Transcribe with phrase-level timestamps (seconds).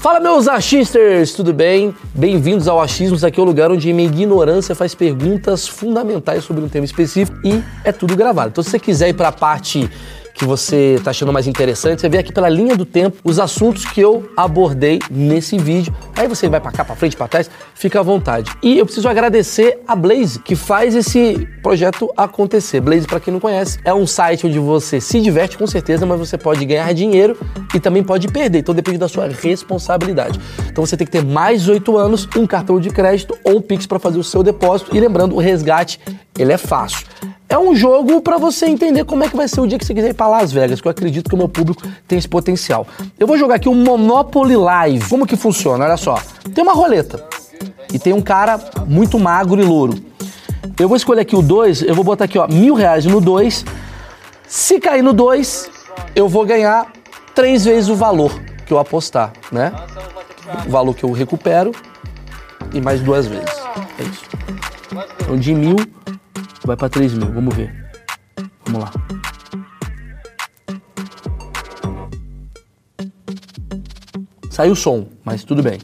[0.00, 1.94] Fala meus achisters, tudo bem?
[2.14, 6.70] Bem-vindos ao Achismos, aqui é o lugar onde minha ignorância faz perguntas fundamentais sobre um
[6.70, 8.48] tema específico e é tudo gravado.
[8.48, 9.90] Então se você quiser ir para a parte
[10.40, 13.84] que você está achando mais interessante, você vê aqui pela linha do tempo os assuntos
[13.84, 15.94] que eu abordei nesse vídeo.
[16.16, 18.50] Aí você vai para cá, para frente, para trás, fica à vontade.
[18.62, 22.80] E eu preciso agradecer a Blaze, que faz esse projeto acontecer.
[22.80, 26.18] Blaze, para quem não conhece, é um site onde você se diverte com certeza, mas
[26.18, 27.36] você pode ganhar dinheiro
[27.74, 28.60] e também pode perder.
[28.60, 30.40] Então depende da sua responsabilidade.
[30.70, 33.84] Então você tem que ter mais 8 anos, um cartão de crédito ou um Pix
[33.84, 34.96] para fazer o seu depósito.
[34.96, 36.00] E lembrando, o resgate,
[36.38, 37.06] ele é fácil.
[37.50, 39.92] É um jogo para você entender como é que vai ser o dia que você
[39.92, 42.86] quiser ir para Las Vegas, que eu acredito que o meu público tem esse potencial.
[43.18, 45.08] Eu vou jogar aqui um Monopoly Live.
[45.08, 45.84] Como que funciona?
[45.84, 46.14] Olha só.
[46.54, 47.24] Tem uma roleta
[47.92, 50.00] e tem um cara muito magro e louro.
[50.78, 53.64] Eu vou escolher aqui o 2, eu vou botar aqui, ó, mil reais no 2.
[54.46, 55.68] Se cair no 2,
[56.14, 56.86] eu vou ganhar
[57.34, 58.32] três vezes o valor
[58.64, 59.72] que eu apostar, né?
[60.68, 61.72] O valor que eu recupero
[62.72, 63.50] e mais duas vezes.
[63.98, 64.22] É isso.
[65.20, 65.76] Então de mil
[66.70, 67.32] vai para 3 mil.
[67.32, 67.74] Vamos ver.
[68.64, 68.92] Vamos lá.
[74.50, 75.80] Saiu o som, mas tudo bem.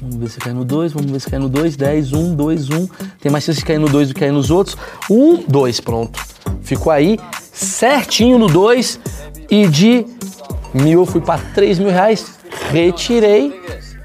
[0.00, 2.70] Vamos ver se cai no 2, vamos ver se cai no 2, 10, 1, 2,
[2.70, 2.88] 1.
[3.20, 4.76] Tem mais chance de cair no 2 do que cair nos outros.
[5.08, 6.20] 1, 2, pronto.
[6.60, 7.18] Ficou aí
[7.52, 9.00] certinho no 2
[9.50, 10.04] e de
[10.74, 12.38] mil eu fui para 3 mil reais,
[12.70, 13.58] retirei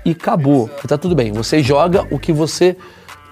[0.05, 0.69] e acabou.
[0.88, 2.78] Tá tudo bem, você joga o que você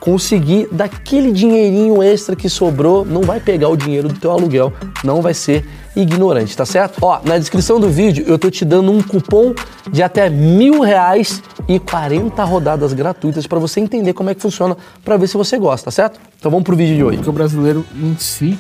[0.02, 5.22] conseguir daquele dinheirinho extra que sobrou, não vai pegar o dinheiro do teu aluguel, não
[5.22, 5.64] vai ser
[5.96, 6.98] ignorante, tá certo?
[7.04, 9.54] Ó, na descrição do vídeo eu tô te dando um cupom
[9.92, 14.76] de até mil reais e 40 rodadas gratuitas para você entender como é que funciona,
[15.06, 16.20] para ver se você gosta, tá certo?
[16.40, 17.18] Então vamos pro vídeo de hoje.
[17.18, 18.58] Porque o brasileiro em si,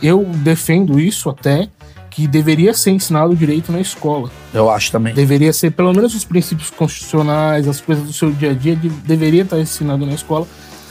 [0.00, 1.68] eu defendo isso até,
[2.12, 4.30] que deveria ser ensinado direito na escola.
[4.52, 5.14] Eu acho também.
[5.14, 8.90] Deveria ser, pelo menos, os princípios constitucionais, as coisas do seu dia a dia, de,
[8.90, 10.46] deveria estar ensinado na escola,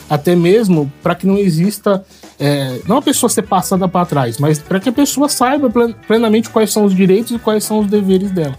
[0.09, 2.03] até mesmo para que não exista,
[2.39, 5.69] é, não a pessoa ser passada para trás, mas para que a pessoa saiba
[6.07, 8.57] plenamente quais são os direitos e quais são os deveres dela.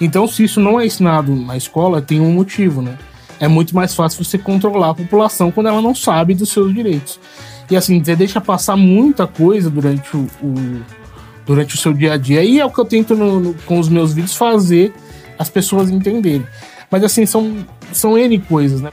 [0.00, 2.96] Então, se isso não é ensinado na escola, tem um motivo, né?
[3.40, 7.18] É muito mais fácil você controlar a população quando ela não sabe dos seus direitos.
[7.68, 10.82] E assim, você deixa passar muita coisa durante o, o
[11.46, 12.42] durante o seu dia a dia.
[12.42, 14.92] E é o que eu tento no, no, com os meus vídeos fazer
[15.38, 16.46] as pessoas entenderem.
[16.90, 18.90] Mas assim, são, são N coisas, né?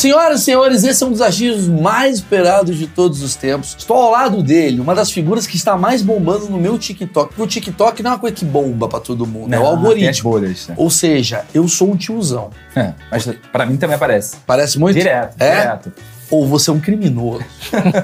[0.00, 3.76] Senhoras e senhores, esse é um dos agios mais esperados de todos os tempos.
[3.78, 7.34] Estou ao lado dele, uma das figuras que está mais bombando no meu TikTok.
[7.34, 9.66] Porque o TikTok não é uma coisa que bomba para todo mundo, não, é o
[9.66, 10.30] algoritmo.
[10.30, 10.74] Bolhas, né?
[10.78, 12.48] Ou seja, eu sou um tiozão.
[12.74, 14.38] É, mas para mim também aparece.
[14.46, 14.96] Parece muito?
[14.96, 15.60] Direto, é?
[15.60, 15.92] direto.
[16.30, 17.44] Ou você é um criminoso.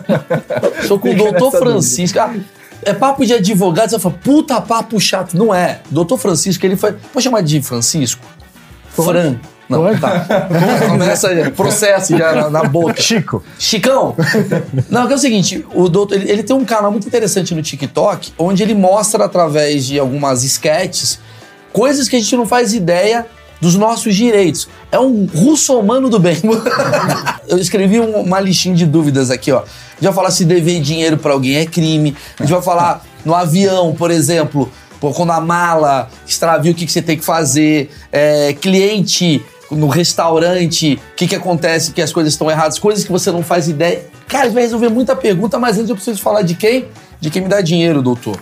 [0.86, 2.18] sou com o doutor Francisco.
[2.18, 2.34] Ah,
[2.82, 5.34] é papo de advogado, você fala, puta papo chato.
[5.34, 5.80] Não é.
[5.90, 6.92] Doutor Francisco, ele foi.
[6.92, 8.20] Pode chamar de Francisco?
[8.90, 9.36] Fran.
[9.69, 9.97] Não, Oi?
[9.99, 10.27] tá.
[10.88, 13.00] Começa processo já na, na, boca.
[13.00, 13.43] Chico.
[13.59, 14.15] Chicão.
[14.88, 17.62] Não, que é o seguinte, o doutor, ele, ele, tem um canal muito interessante no
[17.62, 21.19] TikTok, onde ele mostra através de algumas sketches
[21.76, 23.26] coisas que a gente não faz ideia
[23.60, 24.66] dos nossos direitos.
[24.91, 26.41] É um russomano do bem.
[27.47, 29.59] Eu escrevi uma listinha de dúvidas aqui, ó.
[29.59, 32.16] A gente vai falar se dever dinheiro para alguém é crime.
[32.38, 36.93] A gente vai falar no avião, por exemplo, quando a mala extravia, o que, que
[36.93, 37.91] você tem que fazer.
[38.10, 43.12] É, cliente no restaurante, o que, que acontece que as coisas estão erradas, coisas que
[43.12, 44.04] você não faz ideia.
[44.28, 46.88] Cara, vai resolver muita pergunta, mas antes eu preciso falar de quem?
[47.21, 48.38] De quem me dá dinheiro, doutor.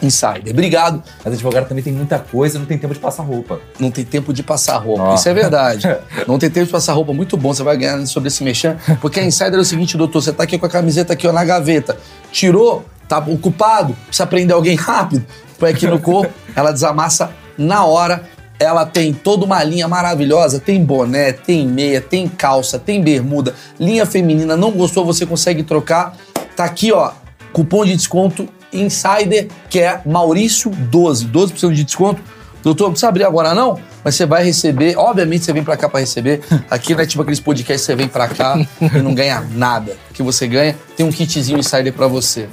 [0.00, 0.52] Insider.
[0.52, 1.02] Obrigado.
[1.24, 3.60] Mas advogado também tem muita coisa, não tem tempo de passar roupa.
[3.80, 5.14] Não tem tempo de passar roupa.
[5.14, 5.88] Isso é verdade.
[6.26, 7.12] não tem tempo de passar roupa.
[7.12, 8.76] Muito bom, você vai ganhar sobre esse mexer.
[9.00, 11.32] Porque a Insider é o seguinte, doutor, você tá aqui com a camiseta aqui ó,
[11.32, 11.96] na gaveta.
[12.30, 15.26] Tirou, tá ocupado, precisa prender alguém rápido,
[15.58, 18.22] põe aqui no corpo, ela desamassa na hora
[18.58, 24.04] ela tem toda uma linha maravilhosa, tem boné, tem meia, tem calça, tem bermuda, linha
[24.04, 26.16] feminina, não gostou, você consegue trocar.
[26.56, 27.12] Tá aqui, ó,
[27.52, 32.22] cupom de desconto Insider, que é Maurício 12, 12% de desconto.
[32.62, 35.88] Doutor, não precisa abrir agora não, mas você vai receber, obviamente você vem para cá
[35.88, 36.42] para receber.
[36.68, 39.96] Aqui não é tipo aqueles podcasts você vem para cá e não ganha nada.
[40.10, 42.48] O que você ganha, tem um kitzinho Insider para você.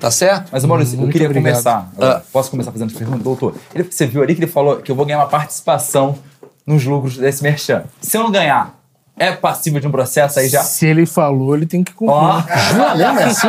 [0.00, 0.50] Tá certo?
[0.52, 1.52] Mas, Maurício, Muito eu queria obrigado.
[1.52, 1.92] começar.
[1.96, 3.54] Uh, posso começar fazendo essa pergunta, doutor?
[3.74, 6.16] Ele, você viu ali que ele falou que eu vou ganhar uma participação
[6.64, 7.84] nos lucros desse merchan.
[8.00, 8.78] Se eu não ganhar,
[9.18, 10.62] é passível de um processo aí já?
[10.62, 12.14] Se ele falou, ele tem que cumprir.
[12.14, 12.94] Oh.
[12.96, 13.48] Lembra assim?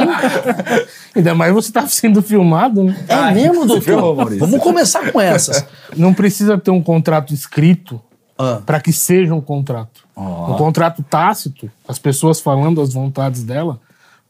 [1.16, 2.98] Ainda mais você tá sendo filmado, né?
[3.08, 4.16] É mesmo, doutor?
[4.38, 5.64] Vamos começar com essas.
[5.96, 8.02] Não precisa ter um contrato escrito
[8.38, 8.62] ah.
[8.66, 10.06] para que seja um contrato.
[10.16, 10.54] Oh.
[10.54, 13.80] Um contrato tácito, as pessoas falando as vontades dela,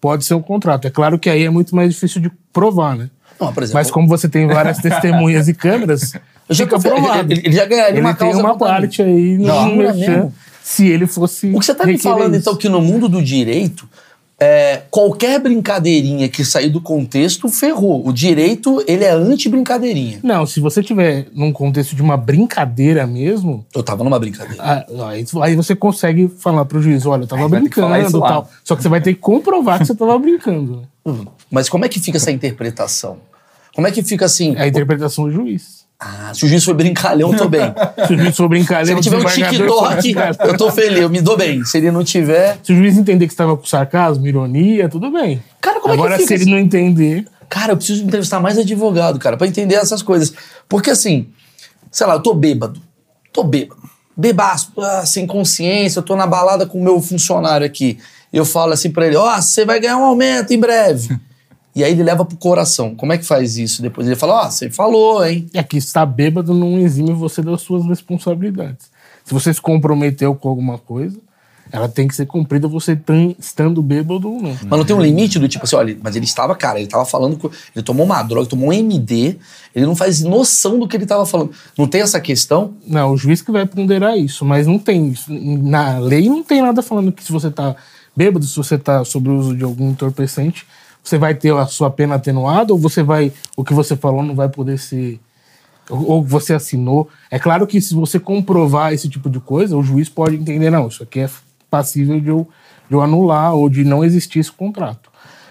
[0.01, 0.88] pode ser um contrato.
[0.88, 3.10] É claro que aí é muito mais difícil de provar, né?
[3.40, 6.13] Não, exemplo, Mas como você tem várias testemunhas e câmeras,
[6.54, 7.31] fica provado.
[7.31, 10.34] Ele, ele, já ganharia ele uma tem uma parte aí no não, não
[10.69, 11.48] se ele fosse.
[11.48, 12.42] O que você está me falando, isso.
[12.42, 13.90] então, que no mundo do direito,
[14.39, 18.07] é, qualquer brincadeirinha que sair do contexto ferrou.
[18.07, 20.19] O direito, ele é anti-brincadeirinha.
[20.24, 23.65] Não, se você tiver num contexto de uma brincadeira mesmo.
[23.75, 24.63] Eu tava numa brincadeira.
[24.63, 28.50] Ah, aí, aí, você consegue falar pro juiz: olha, eu tava aí brincando e tal.
[28.63, 30.77] Só que você vai ter que comprovar que você tava brincando.
[30.77, 30.83] Né?
[31.06, 33.18] Hum, mas como é que fica essa interpretação?
[33.75, 34.56] Como é que fica assim?
[34.56, 35.79] É a interpretação do juiz.
[36.00, 37.74] Ah, se o juiz for brincalhão, eu tô bem.
[38.07, 40.16] se o juiz for brincalhão, se ele tiver um TikTok,
[40.48, 41.66] eu tô feliz, eu me dou bem.
[41.66, 42.57] Se ele não tiver.
[42.63, 45.44] Se o juiz entender que estava com sarcasmo, ironia, tudo bem.
[45.60, 46.38] Cara, como Agora, é que fica?
[46.38, 47.25] se ele não entender.
[47.50, 50.34] Cara, eu preciso entrevistar mais advogado, cara, pra entender essas coisas.
[50.69, 51.28] Porque assim,
[51.92, 52.81] sei lá, eu tô bêbado.
[53.34, 53.81] Tô bêbado.
[54.16, 57.98] Bebaço, ah, sem consciência, eu tô na balada com o meu funcionário aqui.
[58.31, 61.19] Eu falo assim pra ele: Ó, oh, você vai ganhar um aumento em breve.
[61.80, 62.94] E aí ele leva pro coração.
[62.94, 63.81] Como é que faz isso?
[63.81, 65.50] Depois ele fala, ó, você falou, hein?
[65.54, 68.92] É que estar bêbado não exime você das suas responsabilidades.
[69.24, 71.18] Se você se comprometeu com alguma coisa,
[71.72, 73.00] ela tem que ser cumprida você
[73.40, 74.58] estando bêbado ou não.
[74.62, 77.06] Mas não tem um limite do tipo assim, olha, mas ele estava, cara, ele estava
[77.06, 79.38] falando, com, ele tomou uma droga, tomou um MD,
[79.74, 81.52] ele não faz noção do que ele estava falando.
[81.78, 82.74] Não tem essa questão?
[82.86, 85.32] Não, o juiz que vai ponderar isso, mas não tem isso.
[85.32, 87.74] Na lei não tem nada falando que se você está
[88.14, 90.68] bêbado, se você está sob o uso de algum entorpecente,
[91.04, 94.36] você vai ter a sua pena atenuada ou você vai o que você falou não
[94.36, 95.19] vai poder ser
[95.90, 97.10] ou você assinou.
[97.31, 100.88] É claro que se você comprovar esse tipo de coisa, o juiz pode entender, não,
[100.88, 101.30] isso aqui é
[101.69, 102.48] passível de eu,
[102.88, 105.10] de eu anular ou de não existir esse contrato.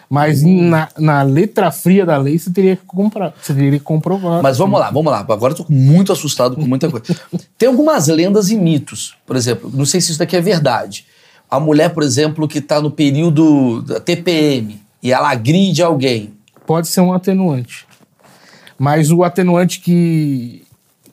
[0.09, 0.69] Mas hum.
[0.69, 4.43] na, na, letra fria da lei você teria que comprar, você teria que comprovar.
[4.43, 5.19] Mas vamos lá, vamos lá.
[5.19, 7.05] Agora eu tô muito assustado com muita coisa.
[7.59, 11.05] Tem algumas lendas e mitos, por exemplo, não sei se isso daqui é verdade.
[11.51, 16.35] A mulher, por exemplo, que está no período da TPM, e ela agride alguém.
[16.67, 17.87] Pode ser um atenuante.
[18.79, 20.65] Mas o atenuante que,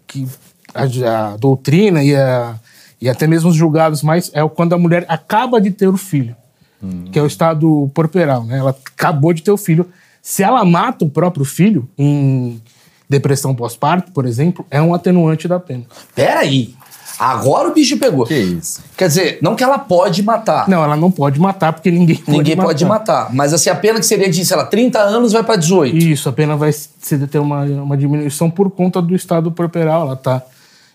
[0.05, 0.27] que
[0.73, 2.59] a, a doutrina e, a,
[3.01, 6.35] e até mesmo os julgados mais é quando a mulher acaba de ter o filho,
[6.83, 7.05] hum.
[7.11, 8.43] que é o estado porperal.
[8.43, 8.59] Né?
[8.59, 9.89] Ela acabou de ter o filho.
[10.21, 12.61] Se ela mata o próprio filho em
[13.09, 15.85] depressão pós-parto, por exemplo, é um atenuante da pena.
[16.13, 16.75] Peraí.
[17.17, 18.25] Agora o bicho pegou.
[18.25, 18.83] Que isso?
[18.97, 20.67] Quer dizer, não que ela pode matar.
[20.67, 22.67] Não, ela não pode matar porque ninguém pode Ninguém matar.
[22.67, 23.33] pode matar.
[23.33, 25.95] Mas assim, a pena que seria de, sei lá, 30 anos vai para 18.
[25.95, 30.07] Isso, a pena vai ser, ter uma, uma diminuição por conta do estado corporal.
[30.07, 30.41] Ela tá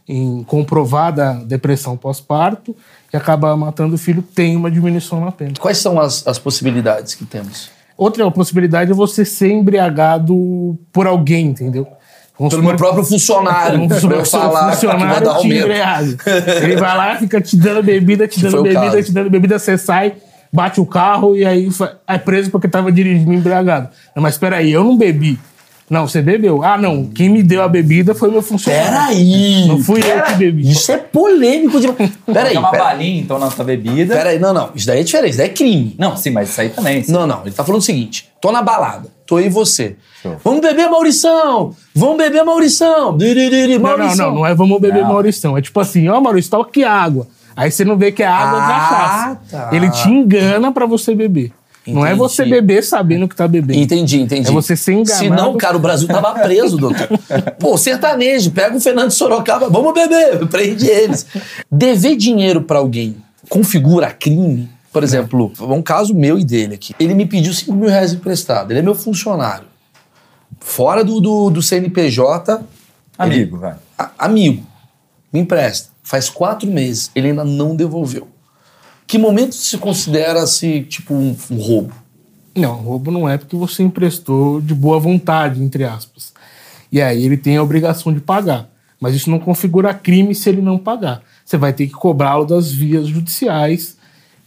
[0.08, 2.75] em comprovada depressão pós-parto
[3.12, 5.52] e acaba matando o filho, tem uma diminuição na pena.
[5.58, 7.70] Quais são as, as possibilidades que temos?
[7.96, 11.87] Outra possibilidade é você ser embriagado por alguém, entendeu?
[12.40, 13.76] Vamos Pelo meu próprio funcionário.
[13.87, 16.16] Vamos pra eu falar funcionário que embriaga.
[16.64, 20.14] Ele vai lá, fica te dando bebida, te dando bebida, te dando bebida, você sai,
[20.50, 21.69] bate o carro e aí
[22.08, 23.90] é preso porque tava dirigindo embriagado.
[24.16, 25.38] Mas espera aí, eu não bebi.
[25.90, 26.62] Não, você bebeu.
[26.62, 27.04] Ah, não.
[27.06, 28.88] Quem me deu a bebida foi meu funcionário.
[28.88, 29.66] Peraí!
[29.66, 30.70] Não fui pera, eu que bebi.
[30.70, 32.12] Isso é polêmico demais.
[32.25, 32.56] Peraí.
[32.56, 32.84] uma pera.
[32.84, 34.14] balinha, então, na sua bebida.
[34.14, 34.70] Peraí, não, não.
[34.72, 35.31] Isso daí é diferente.
[35.31, 35.96] Isso daí é crime.
[35.98, 37.02] Não, sim, mas isso aí também.
[37.02, 37.12] Sim.
[37.12, 37.42] Não, não.
[37.42, 39.96] Ele tá falando o seguinte: tô na balada, tô aí e você.
[40.22, 40.37] Show.
[40.44, 41.75] Vamos beber, Maurição!
[41.94, 43.17] Vamos beber, Maurição!
[43.17, 43.78] Maurição!
[43.78, 45.08] Não, não, não, não é vamos beber, não.
[45.08, 45.56] Maurição.
[45.56, 47.26] É tipo assim, ó, oh, Maurício, aqui água.
[47.56, 49.40] Aí você não vê que é água ah, cachaça.
[49.50, 49.70] Tá.
[49.72, 51.52] Ele te engana para você beber.
[51.82, 51.96] Entendi.
[51.99, 53.78] Não é você beber sabendo que tá bebendo.
[53.78, 54.49] Entendi, entendi.
[54.49, 55.18] É você ser enganado.
[55.18, 57.09] Se não, cara, o Brasil tava preso, doutor.
[57.59, 61.26] Pô, sertanejo, pega o Fernando Sorocaba, vamos beber, prende eles.
[61.71, 63.16] Dever dinheiro para alguém
[63.50, 64.71] configura crime?
[64.92, 66.94] Por exemplo, um caso meu e dele aqui.
[66.99, 68.73] Ele me pediu 5 mil reais emprestado.
[68.73, 69.69] Ele é meu funcionário.
[70.59, 72.62] Fora do, do, do CNPJ.
[73.16, 73.76] Amigo, ele, vai.
[73.99, 74.66] A, amigo.
[75.33, 75.90] Me empresta.
[76.02, 77.11] Faz quatro meses.
[77.14, 78.28] Ele ainda não devolveu.
[79.07, 81.95] Que momento se considera-se tipo um, um roubo?
[82.54, 86.33] Não, roubo não é porque você emprestou de boa vontade, entre aspas.
[86.90, 88.69] E aí ele tem a obrigação de pagar.
[89.00, 91.23] Mas isso não configura crime se ele não pagar.
[91.45, 93.97] Você vai ter que cobrá-lo das vias judiciais,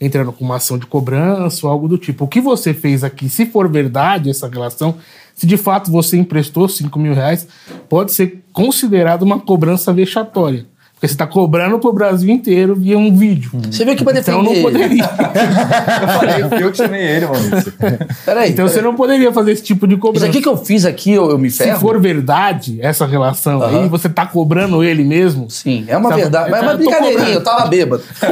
[0.05, 2.25] entrando com uma ação de cobrança ou algo do tipo.
[2.25, 4.95] O que você fez aqui, se for verdade essa relação,
[5.33, 7.47] se de fato você emprestou 5 mil reais,
[7.87, 10.65] pode ser considerado uma cobrança vexatória.
[11.03, 13.51] Porque você está cobrando pro Brasil inteiro via um vídeo.
[13.69, 15.03] Você viu que pra defender Então não poderia.
[15.03, 17.43] eu falei, eu que chamei ele, mano.
[18.23, 18.51] Peraí.
[18.51, 18.69] Então peraí.
[18.69, 20.27] você não poderia fazer esse tipo de cobrança.
[20.27, 21.73] Isso aqui que eu fiz aqui, eu, eu me ferro.
[21.73, 23.81] Se for verdade essa relação uhum.
[23.81, 25.49] aí, você tá cobrando ele mesmo.
[25.49, 26.21] Sim, é uma sabe?
[26.21, 26.51] verdade.
[26.51, 28.01] Mas é uma brincadeirinha, eu tava bêbado.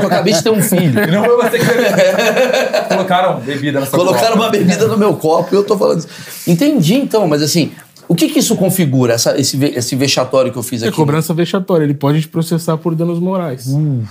[0.00, 1.02] eu acabei de ter um filho.
[1.02, 4.40] E não foi você que Colocaram bebida na sua Colocaram copa.
[4.44, 6.08] uma bebida no meu copo e eu tô falando isso.
[6.46, 7.72] Entendi então, mas assim,
[8.08, 10.96] O que, que isso configura, essa, esse, esse vexatório que eu fiz É aqui?
[10.96, 11.84] cobrança vexatória.
[11.84, 13.66] Ele pode te processar por danos morais.
[13.66, 14.02] Uh,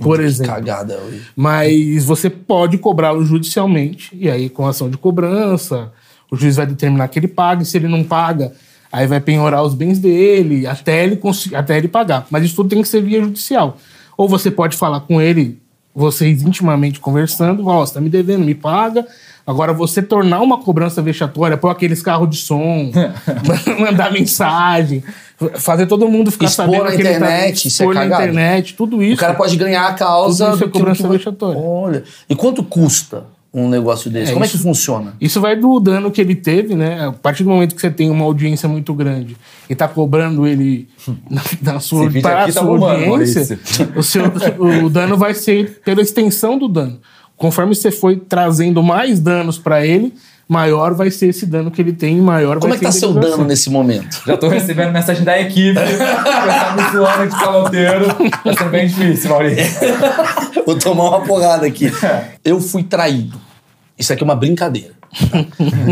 [0.00, 0.52] por exemplo.
[0.52, 1.22] Cagada hoje.
[1.36, 4.10] Mas você pode cobrá-lo judicialmente.
[4.12, 5.92] E aí, com ação de cobrança,
[6.28, 7.64] o juiz vai determinar que ele pague.
[7.64, 8.52] Se ele não paga,
[8.90, 11.20] aí vai penhorar os bens dele até ele,
[11.54, 12.26] até ele pagar.
[12.30, 13.76] Mas isso tudo tem que ser via judicial.
[14.16, 15.60] Ou você pode falar com ele,
[15.94, 19.06] vocês intimamente conversando, ó, você tá me devendo, me paga.
[19.46, 22.90] Agora, você tornar uma cobrança vexatória, pôr aqueles carros de som,
[23.78, 25.04] mandar mensagem,
[25.56, 28.22] fazer todo mundo ficar Expor sabendo na que ele tá- internet, é expor na cagada.
[28.24, 29.16] internet, tudo isso.
[29.16, 31.60] O cara pode ganhar a causa Tudo isso é cobrança que- vexatória.
[31.60, 32.04] Olha.
[32.28, 33.24] E quanto custa
[33.54, 34.30] um negócio desse?
[34.30, 35.14] É, Como é isso- que funciona?
[35.20, 37.06] Isso vai do dano que ele teve, né?
[37.06, 39.36] A partir do momento que você tem uma audiência muito grande
[39.70, 40.88] e tá cobrando ele
[41.30, 43.58] na, na sua, para a tá sua bombando, audiência,
[43.94, 44.24] o, seu,
[44.84, 46.98] o dano vai ser pela extensão do dano.
[47.36, 50.12] Conforme você foi trazendo mais danos para ele,
[50.48, 53.12] maior vai ser esse dano que ele tem maior Como vai é que tá seu
[53.12, 54.22] dano nesse momento?
[54.26, 55.78] Já tô recebendo mensagem da equipe.
[55.78, 58.06] Eu tá me de caloteiro.
[58.44, 59.80] Tá sendo bem difícil, Maurício.
[60.66, 61.90] Vou tomar uma porrada aqui.
[62.44, 63.40] Eu fui traído.
[63.98, 64.94] Isso aqui é uma brincadeira.
[65.30, 65.44] tá?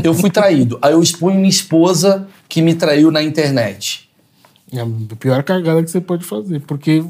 [0.03, 0.79] Eu fui traído.
[0.83, 4.11] Aí eu exponho minha esposa que me traiu na internet.
[4.73, 4.87] É a
[5.19, 6.61] pior cagada que você pode fazer.
[6.61, 7.05] Porque,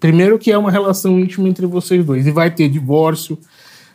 [0.00, 2.26] primeiro, que é uma relação íntima entre vocês dois.
[2.26, 3.38] E vai ter divórcio,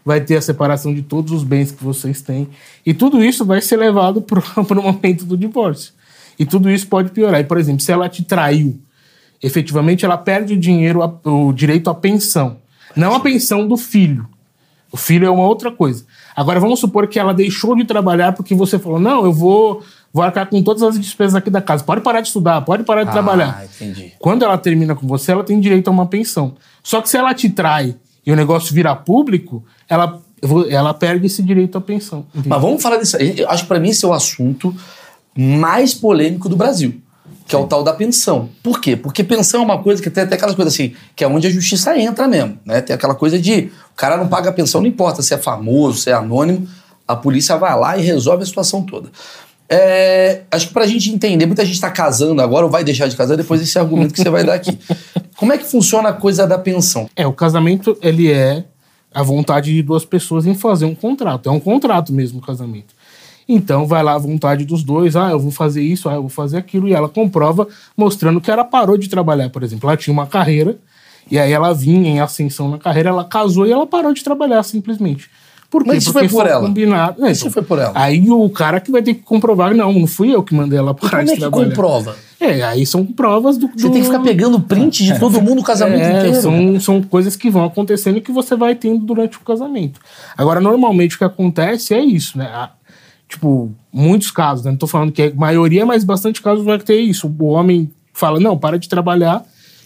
[0.05, 2.49] vai ter a separação de todos os bens que vocês têm.
[2.85, 5.93] E tudo isso vai ser levado para o momento do divórcio.
[6.37, 7.39] E tudo isso pode piorar.
[7.39, 8.79] E, por exemplo, se ela te traiu,
[9.41, 12.57] efetivamente ela perde o dinheiro, o direito à pensão.
[12.95, 14.27] Não a pensão do filho.
[14.91, 16.05] O filho é uma outra coisa.
[16.35, 19.81] Agora, vamos supor que ela deixou de trabalhar porque você falou: não, eu vou,
[20.11, 21.83] vou arcar com todas as despesas aqui da casa.
[21.83, 23.59] Pode parar de estudar, pode parar de trabalhar.
[23.59, 24.13] Ah, entendi.
[24.19, 26.55] Quando ela termina com você, ela tem direito a uma pensão.
[26.83, 30.21] Só que se ela te trai e o negócio virar público, ela,
[30.69, 32.25] ela perde esse direito à pensão.
[32.31, 32.49] entende?
[32.49, 33.17] Mas vamos falar disso.
[33.17, 34.73] Eu acho que pra mim esse é o assunto
[35.35, 37.01] mais polêmico do Brasil.
[37.45, 38.49] Que é o tal da pensão.
[38.63, 38.95] Por quê?
[38.95, 41.49] Porque pensão é uma coisa que tem até aquelas coisas assim, que é onde a
[41.49, 42.57] justiça entra mesmo.
[42.65, 42.79] Né?
[42.79, 45.99] Tem aquela coisa de o cara não paga a pensão, não importa se é famoso,
[45.99, 46.67] se é anônimo,
[47.05, 49.09] a polícia vai lá e resolve a situação toda.
[49.69, 53.15] É, acho que pra gente entender, muita gente tá casando agora ou vai deixar de
[53.15, 54.77] casar depois desse argumento que você vai dar aqui.
[55.35, 57.09] Como é que funciona a coisa da pensão?
[57.15, 58.65] É, o casamento, ele é
[59.13, 61.49] a vontade de duas pessoas em fazer um contrato.
[61.49, 62.93] É um contrato mesmo o casamento.
[63.47, 66.29] Então vai lá a vontade dos dois, ah, eu vou fazer isso, ah, eu vou
[66.29, 69.89] fazer aquilo, e ela comprova mostrando que ela parou de trabalhar, por exemplo.
[69.89, 70.77] Ela tinha uma carreira,
[71.29, 74.63] e aí ela vinha em ascensão na carreira, ela casou e ela parou de trabalhar
[74.63, 75.29] simplesmente.
[75.73, 75.89] Por quê?
[75.89, 76.67] Mas isso Porque foi por ela?
[76.67, 77.25] combinado.
[77.25, 77.91] É, Isso foi por ela?
[77.95, 80.93] Aí o cara que vai ter que comprovar, não, não fui eu que mandei ela
[80.93, 81.69] parar Como é que trabalhar.
[81.69, 82.15] comprova?
[82.39, 83.67] É, aí são provas do.
[83.75, 86.41] Você tem que ficar pegando print de todo mundo o casamento É, inteiro.
[86.41, 89.99] são, são coisas que vão acontecendo e que você vai tendo durante o casamento.
[90.37, 92.45] Agora, normalmente o que acontece é isso, né?
[92.53, 92.69] A-
[93.27, 94.69] tipo, muitos casos, né?
[94.71, 97.33] Não tô falando que é maioria, mas bastante casos vai ter isso.
[97.39, 99.43] O homem fala, não, para de trabalhar,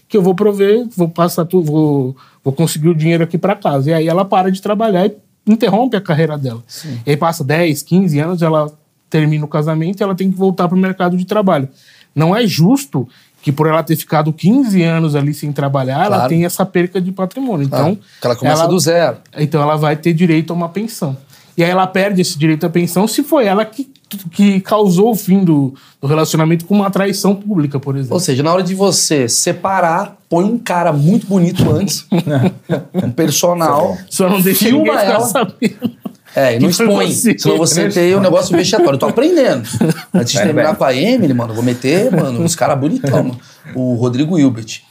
[0.10, 3.90] que eu vou prover, vou passar tudo, vou, vou conseguir o dinheiro aqui para casa.
[3.90, 5.16] E aí ela para de trabalhar e
[5.48, 6.64] interrompe a carreira dela.
[7.06, 8.72] E aí passa 10, 15 anos, ela
[9.10, 11.68] termina o casamento e ela tem que voltar para o mercado de trabalho.
[12.16, 13.08] Não é justo
[13.42, 16.30] que por ela ter ficado 15 anos ali sem trabalhar, ela Claro.
[16.30, 17.66] tem essa perca de patrimônio.
[17.66, 19.18] Então, Ah, ela começa do zero.
[19.38, 21.16] Então ela vai ter direito a uma pensão.
[21.56, 23.90] E aí ela perde esse direito à pensão se foi ela que,
[24.32, 28.14] que causou o fim do, do relacionamento com uma traição pública, por exemplo.
[28.14, 32.06] Ou seja, na hora de você separar, põe um cara muito bonito antes,
[33.04, 33.98] um personal.
[34.10, 35.20] Só não deixa Filma ninguém ela.
[35.22, 35.92] sabendo.
[36.36, 37.12] É, e não expõe.
[37.12, 38.96] Senão você tem um negócio vexatório.
[38.96, 39.68] Eu tô aprendendo.
[40.14, 43.40] Antes de terminar com a Emily, mano, vou meter, mano, uns caras bonitão, mano.
[43.74, 44.82] O Rodrigo Hilbert.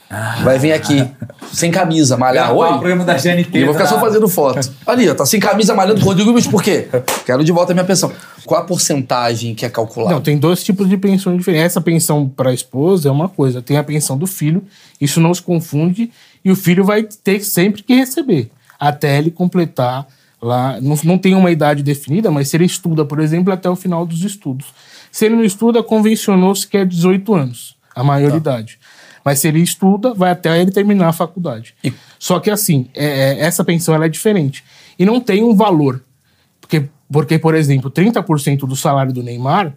[0.43, 1.05] Vai vir aqui,
[1.51, 2.45] sem camisa, malhar.
[2.47, 2.79] Gravar o Oi?
[2.79, 3.49] programa da GNT.
[3.53, 4.01] Eu vou ficar só tá?
[4.01, 4.69] fazendo foto.
[4.85, 6.87] Ali, ó, tá sem camisa malhando o Rodrigo Hilbert, por quê?
[7.25, 8.11] Quero de volta a minha pensão.
[8.45, 10.13] Qual a porcentagem que é calculada?
[10.13, 11.65] Não, tem dois tipos de pensão diferentes.
[11.65, 14.63] Essa pensão para a esposa é uma coisa, tem a pensão do filho,
[15.01, 16.09] isso não se confunde,
[16.43, 20.07] e o filho vai ter sempre que receber, até ele completar
[20.41, 20.79] lá.
[20.81, 24.05] Não, não tem uma idade definida, mas se ele estuda, por exemplo, até o final
[24.05, 24.67] dos estudos.
[25.11, 28.77] Se ele não estuda, convencionou-se que é 18 anos, a maioridade.
[29.23, 31.73] Mas se ele estuda, vai até ele terminar a faculdade.
[31.83, 34.63] E- Só que assim, é- é- essa pensão ela é diferente.
[34.97, 36.01] E não tem um valor.
[36.61, 39.73] Porque, porque, por exemplo, 30% do salário do Neymar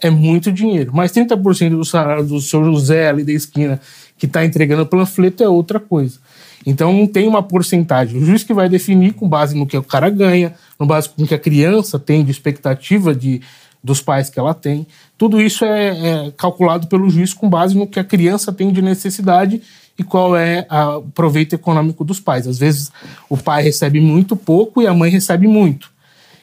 [0.00, 0.90] é muito dinheiro.
[0.94, 3.80] Mas 30% do salário do seu José ali da esquina
[4.18, 6.18] que está entregando o panfleto é outra coisa.
[6.66, 8.20] Então não tem uma porcentagem.
[8.20, 11.26] O juiz que vai definir com base no que o cara ganha, no base com
[11.26, 13.40] que a criança tem de expectativa de,
[13.82, 14.86] dos pais que ela tem.
[15.16, 18.82] Tudo isso é, é calculado pelo juiz com base no que a criança tem de
[18.82, 19.62] necessidade
[19.98, 22.46] e qual é o proveito econômico dos pais.
[22.46, 22.90] Às vezes
[23.28, 25.90] o pai recebe muito pouco e a mãe recebe muito.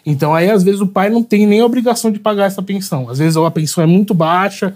[0.06, 3.10] Então aí às vezes o pai não tem nem obrigação de pagar essa pensão.
[3.10, 4.76] Às vezes a pensão é muito baixa,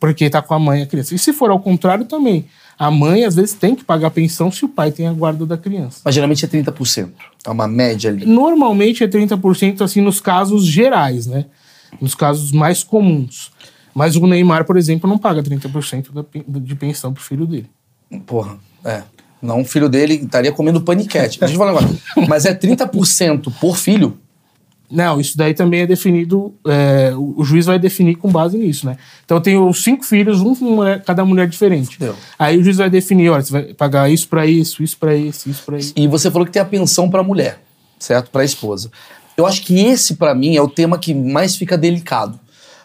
[0.00, 1.14] porque está com a mãe a criança.
[1.14, 2.46] E se for ao contrário também,
[2.82, 5.46] a mãe às vezes tem que pagar a pensão se o pai tem a guarda
[5.46, 6.00] da criança.
[6.04, 7.10] Mas geralmente é 30%.
[7.46, 8.26] É uma média ali.
[8.26, 11.44] Normalmente é 30% assim nos casos gerais, né?
[12.00, 13.52] Nos casos mais comuns.
[13.94, 16.24] Mas o Neymar, por exemplo, não paga 30% da,
[16.58, 17.70] de pensão pro filho dele.
[18.26, 19.04] Porra, é.
[19.40, 21.38] Não, o filho dele estaria comendo paniquete.
[21.38, 22.02] Deixa eu falar negócio.
[22.28, 24.18] Mas é 30% por filho?
[24.92, 28.98] Não, isso daí também é definido, é, o, juiz vai definir com base nisso, né?
[29.24, 31.98] Então eu tenho cinco filhos, um mulher, cada mulher diferente.
[31.98, 32.14] Deu.
[32.38, 35.48] Aí o juiz vai definir, olha, você vai pagar isso para isso, isso para isso,
[35.48, 35.94] isso para isso.
[35.96, 37.58] E você falou que tem a pensão para mulher,
[37.98, 38.30] certo?
[38.30, 38.90] Para a esposa.
[39.34, 42.38] Eu acho que esse para mim é o tema que mais fica delicado.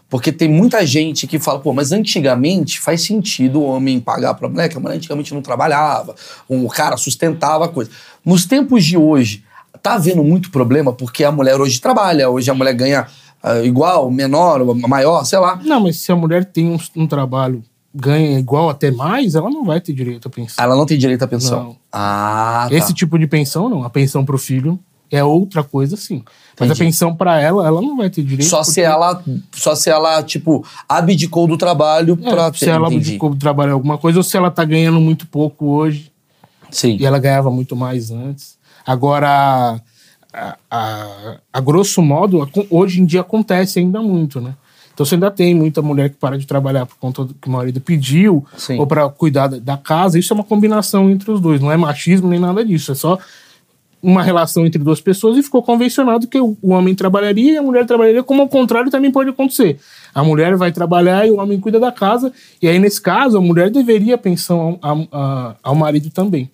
[0.09, 4.47] Porque tem muita gente que fala, pô, mas antigamente faz sentido o homem pagar para
[4.47, 6.15] a mulher, que a mulher antigamente não trabalhava,
[6.47, 7.91] o cara sustentava a coisa.
[8.23, 9.43] Nos tempos de hoje,
[9.87, 13.07] tá havendo muito problema porque a mulher hoje trabalha, hoje a mulher ganha
[13.43, 15.59] uh, igual, menor, maior, sei lá.
[15.63, 17.63] Não, mas se a mulher tem um, um, trabalho,
[17.93, 20.63] ganha igual até mais, ela não vai ter direito à pensão.
[20.63, 21.63] Ela não tem direito à pensão?
[21.63, 21.75] Não.
[21.91, 22.75] Ah, tá.
[22.75, 23.83] Esse tipo de pensão, não.
[23.83, 24.77] A pensão pro filho
[25.09, 26.21] é outra coisa, sim.
[26.59, 26.81] Mas Entendi.
[26.81, 28.49] a pensão para ela, ela não vai ter direito.
[28.49, 28.71] Só porque...
[28.71, 32.57] se ela, só se ela tipo abdicou do trabalho é, para ter.
[32.57, 33.09] Se ela Entendi.
[33.09, 36.11] abdicou do trabalho alguma coisa ou se ela tá ganhando muito pouco hoje.
[36.69, 36.97] Sim.
[36.99, 38.56] E ela ganhava muito mais antes.
[38.87, 39.81] Agora,
[40.33, 44.53] a, a, a grosso modo, hoje em dia acontece ainda muito, né?
[44.93, 47.51] Então você ainda tem muita mulher que para de trabalhar por conta do que o
[47.51, 48.79] marido pediu, Sim.
[48.79, 50.17] ou para cuidar da casa.
[50.17, 52.93] Isso é uma combinação entre os dois, não é machismo nem nada disso.
[52.93, 53.19] É só
[54.01, 57.85] uma relação entre duas pessoas e ficou convencionado que o homem trabalharia e a mulher
[57.85, 59.77] trabalharia, como ao contrário também pode acontecer.
[60.15, 63.41] A mulher vai trabalhar e o homem cuida da casa, e aí nesse caso a
[63.41, 66.49] mulher deveria pensão ao, ao, ao marido também.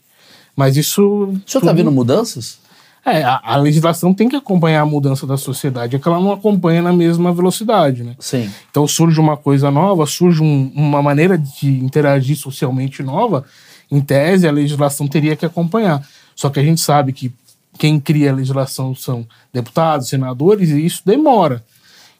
[0.55, 1.03] Mas isso.
[1.03, 1.75] O senhor está tudo...
[1.75, 2.59] vendo mudanças?
[3.05, 6.31] É, a, a, legislação tem que acompanhar a mudança da sociedade, é que ela não
[6.31, 8.15] acompanha na mesma velocidade, né?
[8.17, 8.49] Sim.
[8.71, 13.43] Então surge uma coisa nova, surge um, uma maneira de interagir socialmente nova,
[13.91, 16.01] em tese a legislação teria que acompanhar.
[16.33, 17.33] Só que a gente sabe que
[17.77, 21.61] quem cria a legislação são deputados, senadores, e isso demora.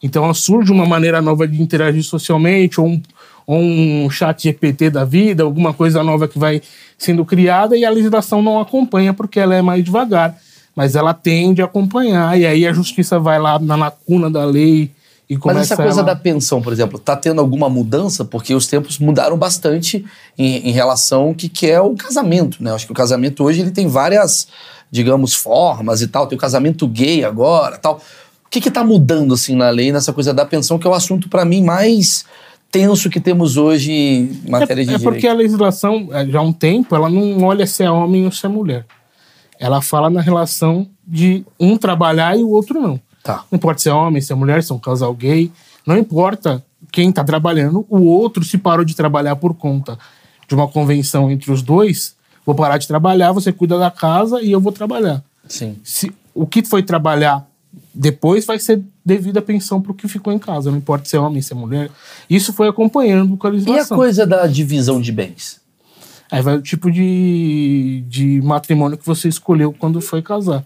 [0.02, 3.02] Então surge uma maneira nova de interagir socialmente, ou um,
[3.46, 6.62] ou um chat GPT da vida, alguma coisa nova que vai
[6.98, 10.36] sendo criada e a legislação não acompanha porque ela é mais devagar.
[10.76, 14.90] Mas ela tende a acompanhar, e aí a justiça vai lá na lacuna da lei
[15.30, 16.14] e começa Mas essa coisa ela...
[16.14, 18.26] da pensão, por exemplo, está tendo alguma mudança?
[18.26, 20.06] Porque os tempos mudaram bastante
[20.38, 22.74] em, em relação ao que, que é o casamento, né?
[22.74, 24.48] Acho que o casamento hoje ele tem várias,
[24.92, 26.28] digamos, formas e tal.
[26.28, 28.02] Tem o casamento gay agora tal.
[28.46, 31.30] O que está mudando assim na lei nessa coisa da pensão, que é o assunto
[31.30, 32.26] para mim mais
[32.74, 35.02] tenso que temos hoje em matéria é, de é direito?
[35.02, 38.26] É porque a legislação, é, já há um tempo, ela não olha se é homem
[38.26, 38.84] ou se é mulher.
[39.60, 43.00] Ela fala na relação de um trabalhar e o outro não.
[43.24, 43.46] Tá.
[43.52, 45.52] Não importa se é homem, se é mulher, se é um casal gay.
[45.86, 49.98] Não importa quem está trabalhando, o outro se parou de trabalhar por conta
[50.48, 54.52] de uma convenção entre os dois, vou parar de trabalhar, você cuida da casa e
[54.52, 55.24] eu vou trabalhar.
[55.48, 55.78] Sim.
[55.84, 57.46] Se, o que foi trabalhar
[57.94, 61.16] depois vai ser devido à pensão para o que ficou em casa, não importa se
[61.16, 61.90] é homem, se é mulher.
[62.30, 63.98] Isso foi acompanhando com a legislação.
[63.98, 65.62] E a coisa da divisão de bens?
[66.32, 70.66] Aí vai o tipo de, de matrimônio que você escolheu quando foi casar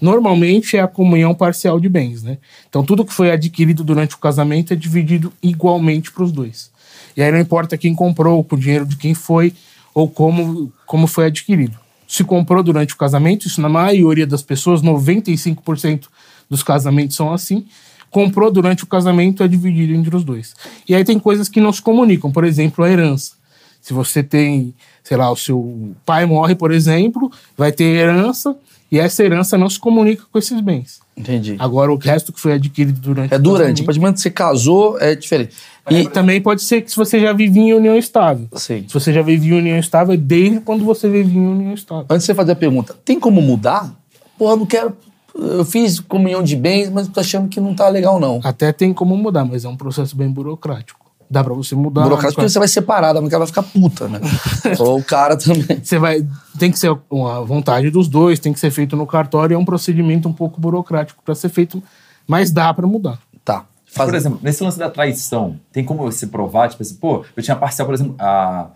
[0.00, 2.38] normalmente é a comunhão parcial de bens, né?
[2.68, 6.70] Então tudo que foi adquirido durante o casamento é dividido igualmente para os dois.
[7.16, 9.52] E aí não importa quem comprou, com o dinheiro de quem foi
[9.92, 11.76] ou como, como foi adquirido.
[12.06, 16.04] Se comprou durante o casamento, isso na maioria das pessoas, 95%
[16.48, 17.66] dos casamentos são assim.
[18.10, 20.54] Comprou durante o casamento é dividido entre os dois.
[20.88, 23.32] E aí tem coisas que não se comunicam, por exemplo, a herança.
[23.80, 28.56] Se você tem, sei lá, o seu pai morre, por exemplo, vai ter herança,
[28.90, 31.00] e essa herança não se comunica com esses bens.
[31.16, 31.56] Entendi.
[31.58, 33.82] Agora, o resto que foi adquirido durante É durante.
[33.82, 35.54] A partir do momento que você casou, é diferente.
[35.90, 38.46] E é, também pode ser que se você já vivia em união estável.
[38.54, 38.84] Sim.
[38.86, 42.06] Se você já vivia em união estável, é desde quando você vivia em união estável.
[42.08, 43.92] Antes de você fazer a pergunta, tem como mudar?
[44.38, 44.96] Porra, não quero.
[45.34, 48.40] Eu fiz comunhão de bens, mas tô achando que não tá legal, não.
[48.42, 51.08] Até tem como mudar, mas é um processo bem burocrático.
[51.30, 52.04] Dá pra você mudar.
[52.04, 54.18] Burocrático porque você vai separar, a mulher vai ficar puta, né?
[54.80, 55.82] Ou o cara também.
[55.82, 56.26] Você vai.
[56.58, 59.64] Tem que ser a vontade dos dois, tem que ser feito no cartório, é um
[59.64, 61.82] procedimento um pouco burocrático para ser feito,
[62.26, 63.18] mas dá para mudar.
[63.44, 63.66] Tá.
[63.84, 64.08] Faz...
[64.08, 67.56] Por exemplo, nesse lance da traição, tem como você provar, tipo assim, pô, eu tinha
[67.56, 68.70] parcial, por exemplo, a...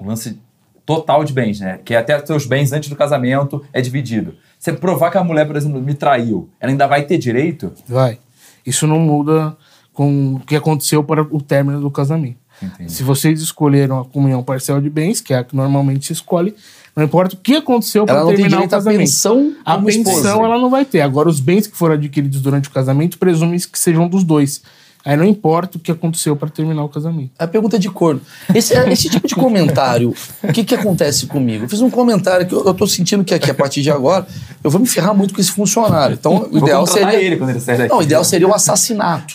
[0.00, 0.38] o lance
[0.84, 1.78] total de bens, né?
[1.84, 4.34] Que é até os seus bens antes do casamento é dividido.
[4.64, 7.70] Você provar que a mulher, por exemplo, me traiu, ela ainda vai ter direito?
[7.86, 8.18] Vai.
[8.64, 9.54] Isso não muda
[9.92, 12.38] com o que aconteceu para o término do casamento.
[12.62, 12.90] Entendi.
[12.90, 16.54] Se vocês escolheram a comunhão parcial de bens, que é a que normalmente se escolhe,
[16.96, 19.00] não importa o que aconteceu para Ela não tem terminar o direito à casamento.
[19.00, 20.30] pensão A pensão esposa.
[20.30, 21.02] ela não vai ter.
[21.02, 24.62] Agora, os bens que foram adquiridos durante o casamento, presume que sejam dos dois.
[25.04, 27.30] Aí não importa o que aconteceu para terminar o casamento.
[27.38, 28.22] É a pergunta de corno.
[28.54, 31.66] Esse, esse tipo de comentário, o que, que acontece comigo?
[31.66, 34.26] Eu fiz um comentário que eu, eu tô sentindo que aqui, a partir de agora,
[34.62, 36.14] eu vou me ferrar muito com esse funcionário.
[36.14, 37.20] Então, o ideal seria.
[37.22, 37.90] ele quando ele sair daqui.
[37.90, 39.34] Não, o ideal seria o assassinato,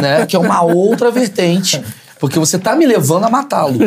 [0.00, 0.24] né?
[0.24, 1.82] Que é uma outra vertente.
[2.20, 3.78] Porque você tá me levando a matá-lo.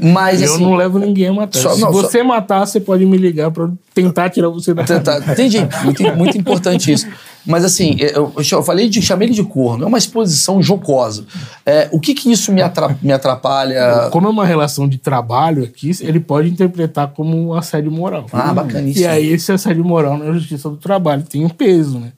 [0.00, 0.62] Mas eu assim.
[0.62, 1.58] não levo ninguém a matar.
[1.58, 4.84] só- Se não, só- você matar, você pode me ligar para tentar tirar você da
[4.84, 5.58] tá, entendi.
[5.84, 7.06] Muito, muito importante isso.
[7.44, 11.24] Mas assim, eu, eu falei de, chamei ele de corno, é uma exposição jocosa.
[11.66, 14.08] É, o que que isso me, atra- me atrapalha?
[14.10, 18.26] Como é uma relação de trabalho aqui, ele pode interpretar como um assédio moral.
[18.32, 19.04] Ah, bacaníssimo.
[19.04, 22.12] E aí, esse assédio moral na justiça do trabalho tem um peso, né?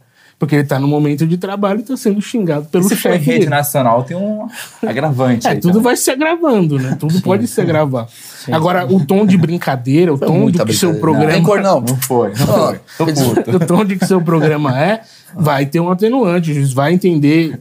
[0.44, 3.12] Porque ele tá no momento de trabalho e tá sendo xingado pelo Se for em
[3.14, 4.46] chefe rede nacional, tem um
[4.86, 5.56] agravante É, aí.
[5.60, 5.82] tudo também.
[5.84, 6.96] vai se agravando, né?
[7.00, 8.06] Tudo pode se agravar.
[8.52, 11.32] Agora, o tom de brincadeira, o tom muita do que seu programa.
[11.32, 11.80] Tem cor não.
[11.80, 12.80] Não foi, não foi.
[12.98, 13.50] Tô puto.
[13.56, 15.00] o tom de que seu programa é,
[15.34, 16.50] vai ter um atenuante.
[16.50, 17.58] O juiz vai entender,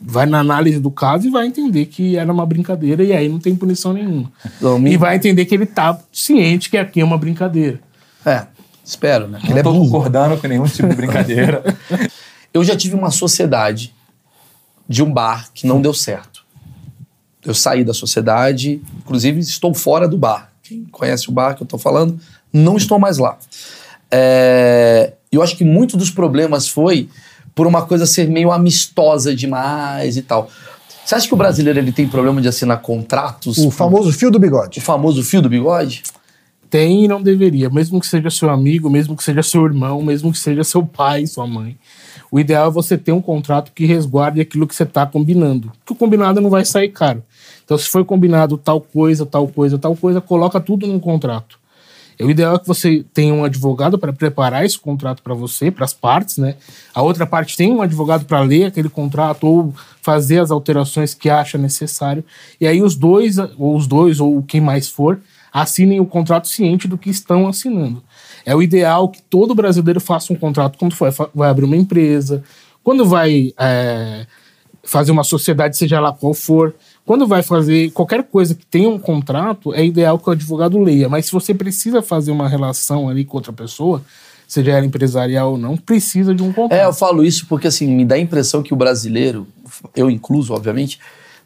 [0.00, 3.38] vai na análise do caso e vai entender que era uma brincadeira e aí não
[3.38, 4.30] tem punição nenhuma.
[4.60, 7.78] Não, me- E vai entender que ele tá ciente que aqui é uma brincadeira.
[8.24, 8.42] É,
[8.88, 9.38] espero, né?
[9.44, 9.84] Ele Não é tô burro.
[9.84, 11.62] concordando com nenhum tipo de brincadeira.
[12.52, 13.94] Eu já tive uma sociedade
[14.88, 16.42] de um bar que não deu certo.
[17.44, 20.50] Eu saí da sociedade, inclusive estou fora do bar.
[20.62, 22.18] Quem conhece o bar que eu estou falando,
[22.52, 23.38] não estou mais lá.
[24.10, 27.08] É, eu acho que muito dos problemas foi
[27.54, 30.50] por uma coisa ser meio amistosa demais e tal.
[31.04, 33.58] Você acha que o brasileiro ele tem problema de assinar contratos?
[33.58, 34.80] O famoso fio do o bigode.
[34.80, 36.02] famoso fio do bigode?
[36.70, 40.30] Tem e não deveria, mesmo que seja seu amigo, mesmo que seja seu irmão, mesmo
[40.30, 41.78] que seja seu pai, sua mãe.
[42.30, 45.72] O ideal é você ter um contrato que resguarde aquilo que você está combinando.
[45.86, 47.22] Que o combinado não vai sair caro.
[47.64, 51.58] Então, se foi combinado tal coisa, tal coisa, tal coisa, coloca tudo num contrato.
[52.18, 55.70] E O ideal é que você tenha um advogado para preparar esse contrato para você,
[55.70, 56.56] para as partes, né?
[56.92, 61.30] A outra parte tem um advogado para ler aquele contrato ou fazer as alterações que
[61.30, 62.24] acha necessário.
[62.60, 65.20] E aí os dois, ou os dois, ou quem mais for,
[65.52, 68.02] assinem o contrato ciente do que estão assinando.
[68.44, 72.42] É o ideal que todo brasileiro faça um contrato quando for, vai abrir uma empresa,
[72.82, 74.26] quando vai é,
[74.82, 76.74] fazer uma sociedade, seja lá qual for.
[77.04, 81.08] Quando vai fazer qualquer coisa que tenha um contrato, é ideal que o advogado leia.
[81.08, 84.02] Mas se você precisa fazer uma relação ali com outra pessoa,
[84.46, 86.80] seja ela empresarial ou não, precisa de um contrato.
[86.80, 89.46] É, eu falo isso porque assim, me dá a impressão que o brasileiro,
[89.94, 90.98] eu incluso, obviamente,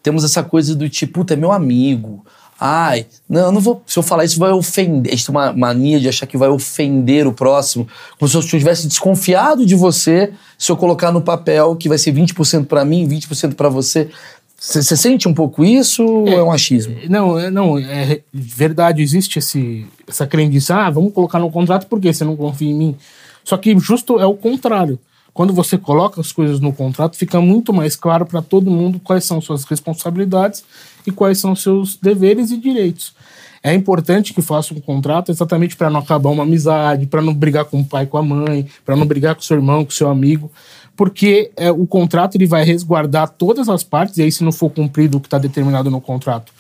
[0.03, 2.25] temos essa coisa do tipo, puta, é meu amigo.
[2.65, 3.83] Ai, não, eu não vou.
[3.85, 5.13] Se eu falar isso, vai ofender.
[5.13, 7.89] A gente tem uma mania de achar que vai ofender o próximo.
[8.17, 12.13] Como se eu estivesse desconfiado de você se eu colocar no papel que vai ser
[12.15, 14.11] 20% pra mim, 20% pra você.
[14.57, 16.95] Você sente um pouco isso ou é um achismo?
[17.11, 22.15] Não, é- não, é verdade, existe esse, essa crendice, ah, vamos colocar no contrato porque
[22.15, 22.97] você não confia em mim.
[23.43, 25.01] Só que justo é o contrário.
[25.35, 29.25] Quando você coloca as coisas no contrato, fica muito mais claro para todo mundo quais
[29.25, 30.63] são suas responsabilidades
[31.07, 33.15] e quais são seus deveres e direitos.
[33.63, 37.65] É importante que faça um contrato exatamente para não acabar uma amizade, para não brigar
[37.65, 40.51] com o pai, com a mãe, para não brigar com seu irmão, com seu amigo,
[40.97, 44.69] porque é, o contrato ele vai resguardar todas as partes e aí se não for
[44.69, 46.53] cumprido o que está determinado no contrato,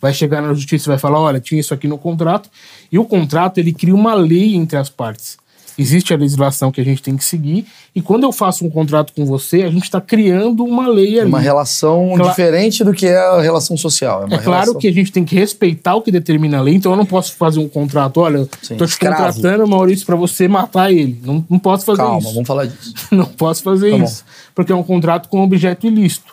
[0.00, 2.50] vai chegar na justiça e vai falar, olha, tinha isso aqui no contrato
[2.92, 5.39] e o contrato ele cria uma lei entre as partes.
[5.80, 7.64] Existe a legislação que a gente tem que seguir
[7.94, 11.28] e quando eu faço um contrato com você, a gente está criando uma lei ali.
[11.28, 14.22] Uma relação Cla- diferente do que é a relação social.
[14.22, 16.74] É, É claro relação- que a gente tem que respeitar o que determina a lei,
[16.74, 19.34] então eu não posso fazer um contrato, olha, tô te escravo.
[19.34, 21.18] contratando, Maurício, para você matar ele.
[21.24, 22.32] Não, não posso fazer Calma, isso.
[22.34, 22.94] vamos falar disso.
[23.10, 24.04] Não posso fazer Tá bom.
[24.04, 24.24] isso.
[24.54, 26.32] Porque é um contrato com objeto ilícito.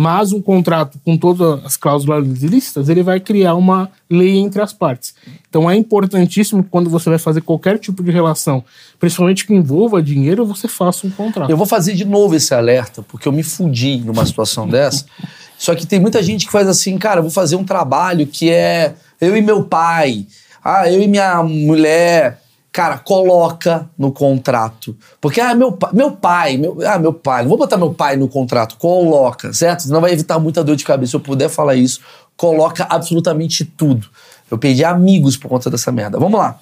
[0.00, 4.72] Mas um contrato com todas as cláusulas ilícitas, ele vai criar uma lei entre as
[4.72, 5.12] partes.
[5.50, 8.62] Então é importantíssimo que quando você vai fazer qualquer tipo de relação,
[9.00, 11.50] principalmente que envolva dinheiro, você faça um contrato.
[11.50, 15.04] Eu vou fazer de novo esse alerta, porque eu me fudi numa situação dessa.
[15.58, 18.94] Só que tem muita gente que faz assim, cara, vou fazer um trabalho que é
[19.20, 20.28] eu e meu pai,
[20.64, 22.40] ah, eu e minha mulher.
[22.72, 24.96] Cara, coloca no contrato.
[25.20, 28.28] Porque, ah, meu, meu pai, meu, ah, meu pai, não vou botar meu pai no
[28.28, 29.84] contrato, coloca, certo?
[29.84, 31.10] Senão vai evitar muita dor de cabeça.
[31.10, 32.00] Se eu puder falar isso,
[32.36, 34.08] coloca absolutamente tudo.
[34.50, 36.18] Eu perdi amigos por conta dessa merda.
[36.18, 36.58] Vamos lá.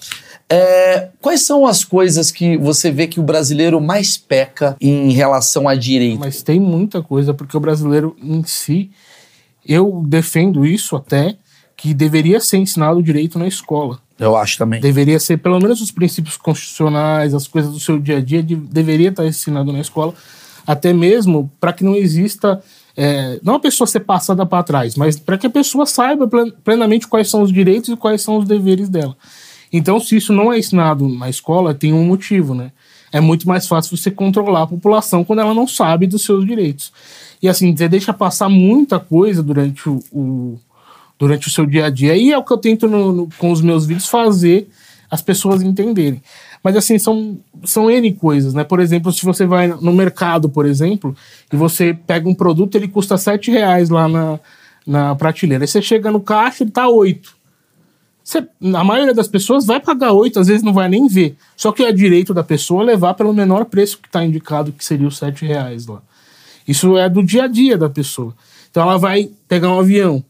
[0.49, 5.69] É, quais são as coisas que você vê que o brasileiro mais peca em relação
[5.69, 6.21] a direito?
[6.21, 8.91] Mas tem muita coisa, porque o brasileiro em si,
[9.67, 11.37] eu defendo isso até,
[11.77, 13.99] que deveria ser ensinado direito na escola.
[14.19, 14.81] Eu acho também.
[14.81, 18.57] Deveria ser, pelo menos, os princípios constitucionais, as coisas do seu dia a dia, de-
[18.57, 20.15] deveria estar ensinado na escola,
[20.67, 22.63] até mesmo para que não exista
[22.97, 26.27] é, não a pessoa ser passada para trás, mas para que a pessoa saiba
[26.65, 29.15] plenamente quais são os direitos e quais são os deveres dela.
[29.71, 32.73] Então, se isso não é ensinado na escola, tem um motivo, né?
[33.13, 36.91] É muito mais fácil você controlar a população quando ela não sabe dos seus direitos.
[37.43, 40.59] E assim, você deixa passar muita coisa durante o, o
[41.19, 42.17] durante o seu dia a dia.
[42.17, 44.69] E é o que eu tento no, no, com os meus vídeos fazer
[45.11, 46.21] as pessoas entenderem.
[46.63, 48.65] Mas assim, são, são N coisas, né?
[48.65, 51.15] Por exemplo, se você vai no mercado, por exemplo,
[51.53, 54.41] e você pega um produto, ele custa 7 reais lá na,
[54.87, 55.65] na prateleira.
[55.65, 57.37] Aí você chega no caixa, ele tá 8.
[58.23, 61.37] Você, a maioria das pessoas vai pagar 8, às vezes não vai nem ver.
[61.57, 65.07] Só que é direito da pessoa levar pelo menor preço que está indicado, que seria
[65.07, 66.03] os 7 reais lá.
[66.67, 68.35] Isso é do dia a dia da pessoa.
[68.69, 70.25] Então ela vai pegar um avião.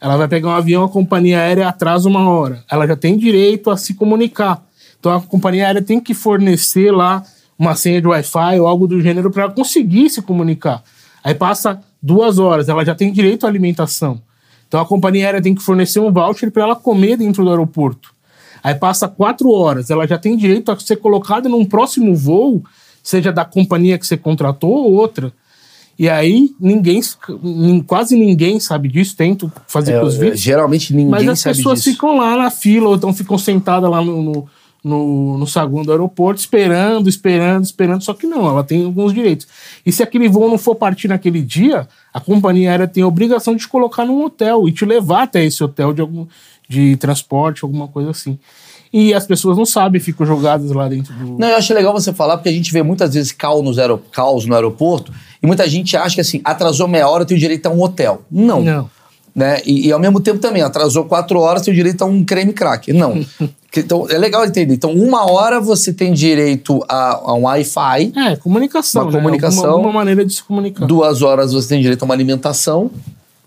[0.00, 2.62] Ela vai pegar um avião, a companhia aérea atrasa uma hora.
[2.70, 4.62] Ela já tem direito a se comunicar.
[4.98, 7.22] Então a companhia aérea tem que fornecer lá
[7.58, 10.82] uma senha de Wi-Fi ou algo do gênero para conseguir se comunicar.
[11.24, 14.20] Aí passa duas horas, ela já tem direito à alimentação.
[14.68, 18.14] Então a companhia aérea tem que fornecer um voucher para ela comer dentro do aeroporto.
[18.62, 22.64] Aí passa quatro horas, ela já tem direito a ser colocada num próximo voo,
[23.02, 25.32] seja da companhia que você contratou ou outra.
[25.98, 27.00] E aí ninguém,
[27.86, 30.40] quase ninguém sabe disso, tento fazer é, com os vídeos.
[30.40, 31.30] Geralmente ninguém sabe disso.
[31.30, 34.48] Mas as pessoas ficam lá na fila, ou então ficam sentadas lá no, no,
[34.84, 39.48] no, no saguão do aeroporto, esperando, esperando, esperando, só que não, ela tem alguns direitos.
[39.84, 43.54] E se aquele voo não for partir naquele dia, a companhia aérea tem a obrigação
[43.54, 46.26] de te colocar num hotel e te levar até esse hotel de, algum,
[46.68, 48.38] de transporte, alguma coisa assim
[48.92, 51.38] e as pessoas não sabem, ficam jogadas lá dentro do.
[51.38, 53.96] Não, eu acho legal você falar, porque a gente vê muitas vezes caos, nos aer...
[54.12, 57.66] caos no aeroporto e muita gente acha que assim, atrasou meia hora, eu tenho direito
[57.66, 58.22] a um hotel.
[58.30, 58.62] Não.
[58.62, 58.90] Não.
[59.34, 59.60] Né?
[59.66, 62.90] E, e, ao mesmo tempo também, atrasou quatro horas, tem direito a um creme crack.
[62.90, 63.22] Não.
[63.76, 64.72] então, é legal entender.
[64.72, 68.12] Então, uma hora você tem direito a, a um Wi-Fi.
[68.16, 69.02] É, comunicação.
[69.02, 69.18] Uma né?
[69.18, 69.64] comunicação.
[69.64, 70.86] Alguma, alguma maneira de se comunicar.
[70.86, 72.90] Duas horas você tem direito a uma alimentação.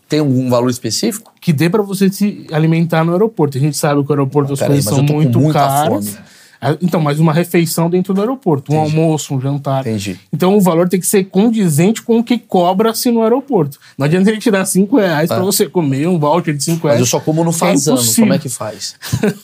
[0.10, 1.32] Tem algum valor específico?
[1.39, 3.58] Que dê para você se alimentar no aeroporto.
[3.58, 6.10] A gente sabe que o aeroporto as coisas são muito caras.
[6.10, 6.29] Fome.
[6.62, 8.98] Ah, então, mas uma refeição dentro do aeroporto, um Entendi.
[8.98, 9.82] almoço, um jantar.
[9.82, 10.19] Entendi.
[10.32, 13.78] Então o valor tem que ser condizente com o que cobra-se no aeroporto.
[13.98, 15.36] Não adianta ele te dar 5 reais é.
[15.36, 17.00] para você comer um voucher de 5 reais.
[17.00, 18.95] Mas eu só como no fazano, é como é que faz?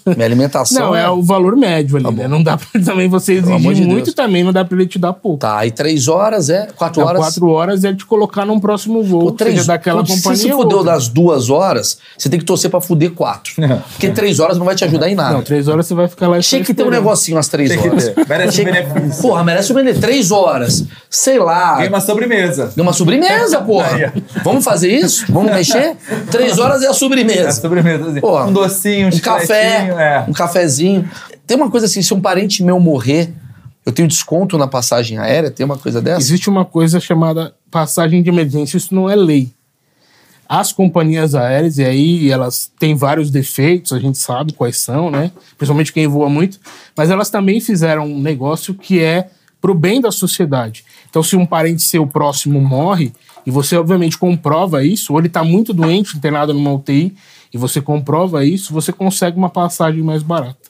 [0.05, 0.87] Minha alimentação.
[0.87, 1.03] Não, é...
[1.03, 2.27] é, o valor médio ali, tá né?
[2.27, 5.13] Não dá pra também você exigir de muito também, não dá pra ele te dar
[5.13, 5.39] pouco.
[5.39, 6.67] Tá, aí 3 horas é?
[6.75, 7.19] 4 horas?
[7.19, 10.37] 4 horas é te colocar num próximo voo, Pô, três, seja daquela pô, companhia.
[10.37, 13.53] Se você fudeu das 2 horas, você tem que torcer pra fuder 4.
[13.91, 15.33] Porque 3 horas não vai te ajudar em nada.
[15.33, 16.39] Não, 3 horas você vai ficar lá.
[16.39, 18.27] Tinha que ter um negocinho às 3 horas horas.
[18.27, 19.21] merece um benefício.
[19.21, 20.01] Porra, merece um benefício.
[20.01, 20.85] Três horas.
[21.09, 21.77] Sei lá.
[21.77, 22.71] Ganha uma sobremesa.
[22.75, 24.13] Ganha uma sobremesa, porra.
[24.43, 25.25] Vamos fazer isso?
[25.29, 25.95] Vamos mexer?
[26.31, 27.39] Três horas é a sobremesa.
[27.39, 28.09] É a sobremesa.
[28.09, 28.21] Assim.
[28.21, 30.25] Porra, um docinho, um, um café, é.
[30.29, 31.09] um cafezinho.
[31.45, 33.31] Tem uma coisa assim, se um parente meu morrer,
[33.85, 35.51] eu tenho desconto na passagem aérea?
[35.51, 36.19] Tem uma coisa dessa?
[36.19, 38.77] Existe uma coisa chamada passagem de emergência.
[38.77, 39.51] Isso não é lei.
[40.47, 45.31] As companhias aéreas, e aí elas têm vários defeitos, a gente sabe quais são, né?
[45.57, 46.59] Principalmente quem voa muito,
[46.95, 49.29] mas elas também fizeram um negócio que é
[49.59, 50.85] pro bem da sociedade.
[51.09, 53.11] Então, se um parente seu próximo morre,
[53.45, 57.15] e você obviamente comprova isso, ou ele está muito doente, internado numa UTI,
[57.51, 60.69] e você comprova isso, você consegue uma passagem mais barata.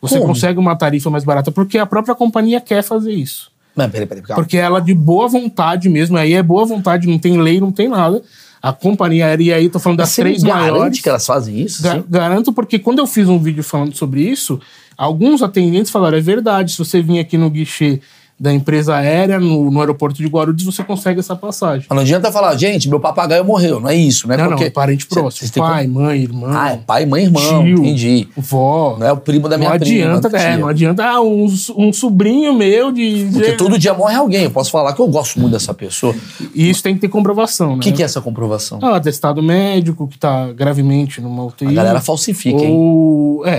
[0.00, 0.28] Você Como?
[0.28, 3.50] consegue uma tarifa mais barata, porque a própria companhia quer fazer isso.
[3.74, 7.40] Mas, peraí, peraí, Porque ela de boa vontade mesmo, aí é boa vontade, não tem
[7.40, 8.22] lei, não tem nada
[8.62, 11.00] a companhia aérea, e aí tô falando das Você três maiores.
[11.00, 11.82] que elas fazem isso?
[11.82, 14.60] Ga garanto, porque quando eu fiz um vídeo falando sobre isso,
[14.96, 18.00] alguns atendentes falaram: é verdade, se você vir aqui no guichê
[18.38, 21.86] da empresa aérea no, no, aeroporto de Guarulhos, você consegue essa passagem.
[21.88, 24.36] Mas não adianta falar, gente, meu papagaio morreu, não é isso, né?
[24.36, 25.48] Não, Porque não, parente próximo.
[25.48, 26.50] Cê, pai, mãe, irmã.
[26.52, 28.28] Ah, é pai, mãe, irmão, tio, entendi.
[28.36, 28.96] Vó.
[28.98, 30.44] Não é o primo da minha não adianta, prima.
[30.44, 33.28] É, não adianta ah, um, um sobrinho meu de...
[33.32, 36.14] Porque todo dia morre alguém, eu posso falar que eu gosto muito dessa pessoa.
[36.54, 37.76] E isso tem que ter comprovação, né?
[37.76, 38.80] O que, que, é essa comprovação?
[38.82, 41.68] Ah, atestado médico que tá gravemente numa UTI.
[41.68, 43.46] A galera falsifica, ou...
[43.46, 43.52] hein?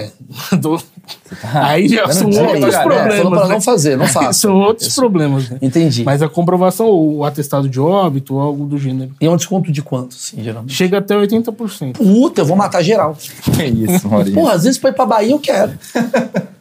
[0.51, 0.77] É, do...
[1.41, 3.15] Tá Aí já são outros problemas.
[3.15, 4.33] É, pra não fazer, não faça.
[4.33, 4.99] são outros Isso.
[4.99, 5.49] problemas.
[5.49, 5.57] Né?
[5.61, 6.03] Entendi.
[6.03, 9.11] Mas a comprovação, o atestado de óbito, algo do gênero.
[9.19, 10.73] E é um desconto de quanto, sim, geralmente?
[10.73, 11.93] Chega até 80%.
[11.93, 13.15] Puta, eu vou matar geral.
[13.55, 14.33] Que isso, Maurício.
[14.33, 15.71] Porra, às vezes pra ir pra Bahia eu quero.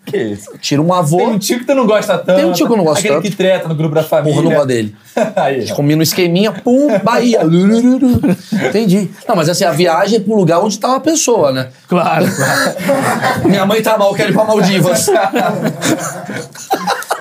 [0.04, 0.50] Que isso?
[0.60, 1.18] Tira um avô.
[1.18, 2.36] Tem um tio que tu não gosta tanto.
[2.36, 3.30] Tem um tio que eu não gosto Aquele tanto.
[3.30, 4.34] que treta no grupo da família.
[4.34, 4.96] Porra, não gosto dele.
[5.36, 7.40] Aí, Comi no esqueminha, pum, Bahia.
[8.68, 9.10] Entendi.
[9.28, 11.68] Não, mas assim, a viagem é pro lugar onde tá uma pessoa, né?
[11.88, 13.48] Claro, claro.
[13.48, 15.06] Minha mãe tá mal, quero ir pra Maldivas.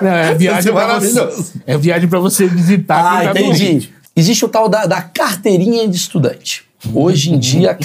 [0.00, 1.28] Não, é viagem pra você,
[1.66, 3.20] é viagem pra você visitar.
[3.20, 3.92] Ah, tá entendi.
[4.14, 6.64] Existe o tal da, da carteirinha de estudante.
[6.92, 7.76] Hoje em dia,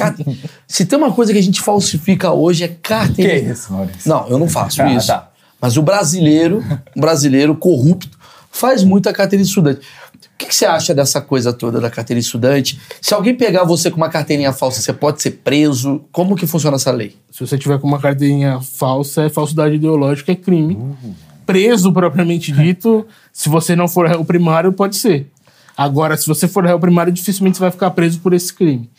[0.67, 3.39] se tem uma coisa que a gente falsifica hoje é carteirinha.
[3.39, 4.09] Que isso, Maurício?
[4.09, 5.07] Não, eu não faço ah, isso.
[5.07, 5.29] Tá.
[5.61, 6.63] Mas o brasileiro,
[6.95, 8.17] o brasileiro corrupto,
[8.51, 9.81] faz muito a carteira de estudante.
[10.15, 12.79] O que, que você acha dessa coisa toda da carteira de estudante?
[13.01, 16.01] Se alguém pegar você com uma carteirinha falsa, você pode ser preso?
[16.11, 17.15] Como que funciona essa lei?
[17.31, 20.77] Se você tiver com uma carteirinha falsa, é falsidade ideológica, é crime.
[21.45, 25.27] Preso, propriamente dito, se você não for réu primário, pode ser.
[25.77, 28.89] Agora, se você for réu primário, dificilmente você vai ficar preso por esse crime.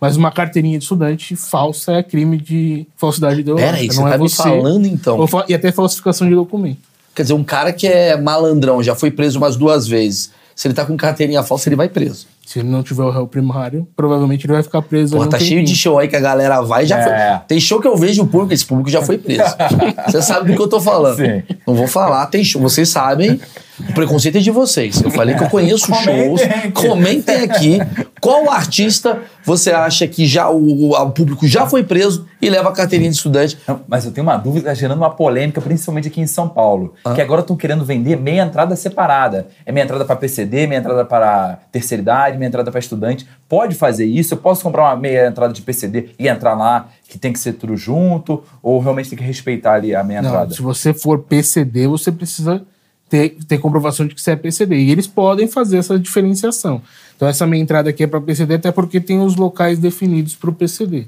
[0.00, 3.72] Mas uma carteirinha de estudante falsa é crime de falsidade ideológica.
[3.72, 4.42] Pera aí, você não tá é me você.
[4.42, 5.26] falando então?
[5.48, 6.78] E até falsificação de documento.
[7.14, 10.30] Quer dizer, um cara que é malandrão, já foi preso umas duas vezes.
[10.54, 12.26] Se ele tá com carteirinha falsa, ele vai preso.
[12.46, 15.20] Se ele não tiver o réu primário, provavelmente ele vai ficar preso.
[15.20, 17.02] Um tá cheio de show aí que a galera vai e já É.
[17.36, 17.46] foi.
[17.48, 19.42] Tem show que eu vejo o público, esse público já foi preso.
[20.06, 21.16] Você sabe do que eu tô falando.
[21.16, 21.42] Sim.
[21.66, 22.62] Não vou falar, tem show.
[22.62, 23.40] Vocês sabem,
[23.88, 25.00] o preconceito é de vocês.
[25.00, 26.42] Eu falei que eu conheço Comentem shows.
[26.42, 26.72] aqui.
[26.72, 27.78] Comentem aqui
[28.20, 32.72] qual artista você acha que já o, o público já foi preso e leva a
[32.72, 33.58] carteirinha de estudante.
[33.66, 36.94] Não, mas eu tenho uma dúvida, tá gerando uma polêmica, principalmente aqui em São Paulo.
[37.04, 37.14] Ah.
[37.14, 39.46] Que agora estão querendo vender meia entrada separada.
[39.64, 43.26] É meia entrada para PCD, meia entrada para terceira idade, meia entrada para estudante.
[43.48, 44.34] Pode fazer isso?
[44.34, 47.54] Eu posso comprar uma meia entrada de PCD e entrar lá, que tem que ser
[47.54, 48.42] tudo junto?
[48.62, 50.54] Ou realmente tem que respeitar ali a meia Não, entrada?
[50.54, 52.62] se você for PCD, você precisa
[53.08, 54.76] ter, ter comprovação de que você é PCD.
[54.76, 56.82] E eles podem fazer essa diferenciação.
[57.16, 60.50] Então, essa minha entrada aqui é para PCD, até porque tem os locais definidos para
[60.50, 61.06] o PCD.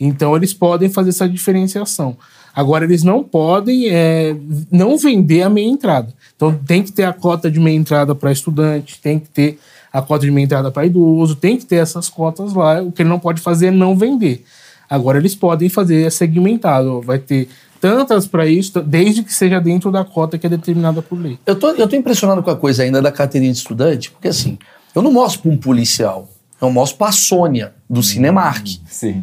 [0.00, 2.16] Então, eles podem fazer essa diferenciação.
[2.54, 4.34] Agora, eles não podem é,
[4.70, 6.12] não vender a meia entrada.
[6.34, 9.58] Então, tem que ter a cota de meia entrada para estudante, tem que ter
[9.92, 12.82] a cota de meia entrada para idoso, tem que ter essas cotas lá.
[12.82, 14.44] O que ele não pode fazer é não vender.
[14.88, 16.98] Agora, eles podem fazer segmentado.
[16.98, 17.48] ó, Vai ter
[17.90, 21.38] tantas para isso, desde que seja dentro da cota que é determinada por lei.
[21.46, 24.58] Eu tô, eu tô impressionado com a coisa ainda da carteirinha de estudante, porque assim,
[24.94, 26.28] eu não mostro pra um policial,
[26.60, 28.66] eu mostro pra Sônia, do Cinemark.
[28.88, 29.22] Sim.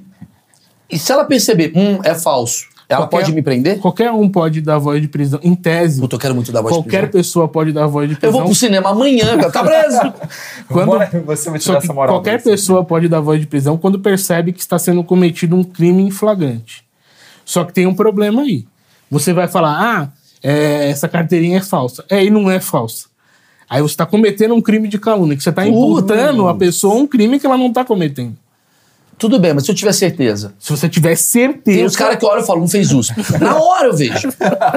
[0.90, 3.80] E se ela perceber, hum, é falso, ela Qualquer- pode me prender?
[3.80, 5.40] Qualquer um pode dar voz de prisão.
[5.42, 7.12] Em tese, Puta, eu quero muito dar voz de qualquer prisão.
[7.20, 8.38] pessoa pode dar voz de Eu prisão.
[8.40, 10.14] vou pro cinema amanhã, cara, tá preso.
[10.70, 12.16] Quando- Bora, você vai Só tirar que essa moral.
[12.16, 12.50] qualquer desse.
[12.50, 16.12] pessoa pode dar voz de prisão quando percebe que está sendo cometido um crime em
[16.12, 16.83] flagrante.
[17.46, 18.66] Só que tem um problema aí.
[19.10, 22.04] Você vai falar, ah, é, essa carteirinha é falsa.
[22.10, 23.08] É, e não é falsa.
[23.70, 27.08] Aí você está cometendo um crime de calúnia, que você está imputando a pessoa um
[27.08, 28.36] crime que ela não está cometendo.
[29.18, 30.54] Tudo bem, mas se eu tiver certeza.
[30.60, 31.78] Se você tiver certeza.
[31.78, 33.14] Tem uns caras que olham e falam, não fez USP.
[33.40, 34.30] Na hora eu vejo.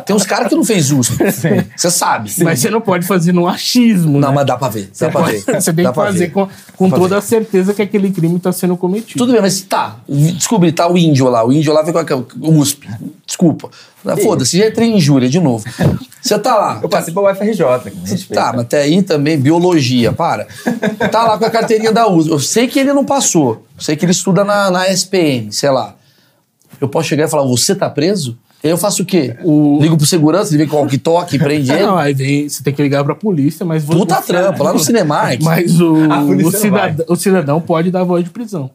[0.04, 1.16] Tem uns caras que não fez USP.
[1.76, 2.30] Você sabe.
[2.42, 4.20] Mas você não pode fazer no achismo.
[4.20, 4.34] Não, né?
[4.36, 4.84] mas dá pra ver.
[4.84, 5.60] Dá Você, pra pode- ver.
[5.60, 6.30] você tem Dá que fazer ver.
[6.32, 9.18] com, com toda a certeza que aquele crime está sendo cometido.
[9.18, 9.96] Tudo bem, mas tá.
[10.08, 11.44] Descobri, tá o índio lá.
[11.44, 12.16] O índio lá vem com a
[12.48, 12.88] o USP.
[13.26, 13.70] Desculpa.
[14.22, 15.64] Foda-se, já entrei em injúria de novo.
[16.22, 16.80] Você tá lá.
[16.82, 18.34] Eu passei pela UFRJ, que.
[18.34, 20.46] Tá, mas até aí também, biologia, para.
[21.10, 22.30] Tá lá com a carteirinha da USP.
[22.30, 23.64] Eu sei que ele não passou.
[23.76, 25.94] Eu sei que ele estuda na, na SPM, sei lá.
[26.80, 28.36] Eu posso chegar e falar, você tá preso?
[28.62, 29.36] E aí eu faço o quê?
[29.44, 31.82] O- Ligo pro segurança, ele vem com o walkie-talkie, prende ele.
[31.86, 33.96] Não, aí vem, você tem que ligar pra polícia, mas você.
[33.96, 35.40] Puta trampa, lá no Cinemark.
[35.42, 35.94] Mas o,
[36.44, 38.68] o, cidadão, o cidadão pode dar voz de prisão.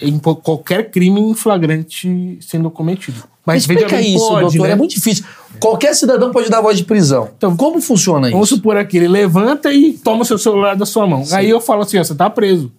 [0.00, 3.24] Em qualquer crime em flagrante sendo cometido.
[3.44, 4.66] Mas Explica isso, pode, doutor.
[4.66, 4.72] né?
[4.72, 5.24] É muito difícil.
[5.58, 7.30] Qualquer cidadão pode dar voz de prisão.
[7.36, 8.32] Então, como funciona isso?
[8.34, 11.24] Vamos supor aqui, ele levanta e toma seu celular da sua mão.
[11.32, 12.70] Aí eu falo assim, ó, você tá preso.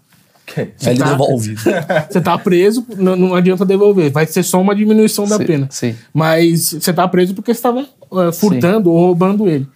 [0.45, 1.55] Que- Aí ele tá- devolve.
[2.09, 4.11] Você tá preso, não, não adianta devolver.
[4.11, 5.67] Vai ser só uma diminuição da Sim, pena.
[5.71, 5.95] sim.
[6.13, 9.67] Mas você tá preso porque você estava eh, furtando ou roubando ele.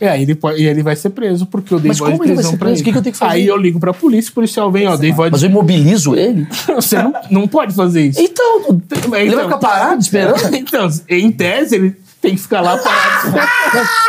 [0.00, 2.16] E aí ele, pode- e ele vai ser preso, porque eu dei Mas voz de
[2.18, 2.76] como ele vai prisão ser pra preso?
[2.76, 2.82] ele.
[2.82, 3.32] O que que eu tenho que fazer?
[3.32, 6.14] Aí eu ligo pra polícia, o policial vem, ó, dei voz de Mas eu imobilizo
[6.16, 6.46] ele?
[6.74, 8.20] Você não, não pode fazer isso.
[8.20, 10.40] Então, Mas ele vai ficar parado esperando?
[10.56, 13.32] então, em tese, ele tem que ficar lá parado.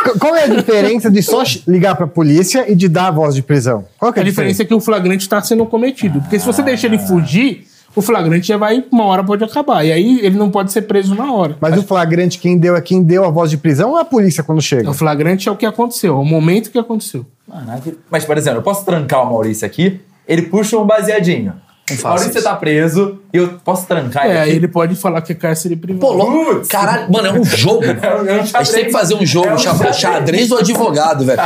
[0.04, 3.34] Qu- Qual é a diferença de só ligar pra polícia e de dar a voz
[3.34, 3.84] de prisão?
[3.98, 6.20] Qual que é A diferença é que o flagrante está sendo cometido.
[6.20, 9.84] Porque se você deixa ele fugir, o flagrante já vai, uma hora pode acabar.
[9.84, 11.56] E aí ele não pode ser preso na hora.
[11.60, 14.04] Mas o flagrante, quem deu é quem deu a voz de prisão ou é a
[14.04, 14.90] polícia quando chega?
[14.90, 17.26] O flagrante é o que aconteceu, é o momento que aconteceu.
[17.46, 17.96] Maravilha.
[18.10, 21.54] Mas, por exemplo, eu posso trancar o Maurício aqui, ele puxa um baseadinho.
[21.90, 22.42] Não O Maurício isso.
[22.42, 24.50] tá preso e eu posso trancar É, ele aqui.
[24.50, 26.00] ele pode falar que é cárcere privado.
[26.06, 26.62] Pô, logo.
[26.68, 27.82] Caralho, mano, é um jogo.
[28.02, 30.48] É um- é um A gente tem que fazer um jogo, É um xadrez, xadrez.
[30.48, 31.40] do advogado, velho.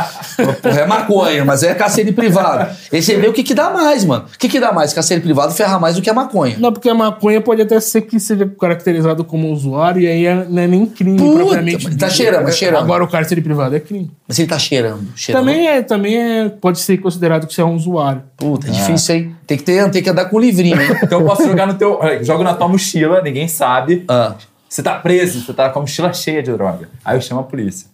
[0.61, 2.69] Porra, é maconha, mas é cacete privado.
[2.91, 4.25] Aí você vê o que, que dá mais, mano.
[4.33, 4.93] O que, que dá mais?
[4.93, 6.55] Cacete privado ferra mais do que a maconha.
[6.59, 10.45] Não, porque a maconha pode até ser que seja caracterizado como usuário e aí é-
[10.49, 11.85] não é nem crime Puta, propriamente.
[11.85, 12.83] mas tá cheirando, cheirando.
[12.83, 14.11] Agora o cárcere privado é crime.
[14.27, 15.07] Mas ele tá cheirando.
[15.15, 15.41] cheirando.
[15.45, 18.23] Também é, também é, pode ser considerado que você é um usuário.
[18.35, 19.35] Puta, é difícil, hein?
[19.47, 20.89] Tem que, ter, tem que andar com um livrinho, hein?
[21.01, 21.99] Então eu posso jogar no teu.
[22.23, 24.03] Jogo na tua mochila, ninguém sabe.
[24.07, 24.35] Ah,
[24.67, 26.89] Você tá preso, você tá com a mochila cheia de droga.
[27.05, 27.87] Aí eu chamo a polícia.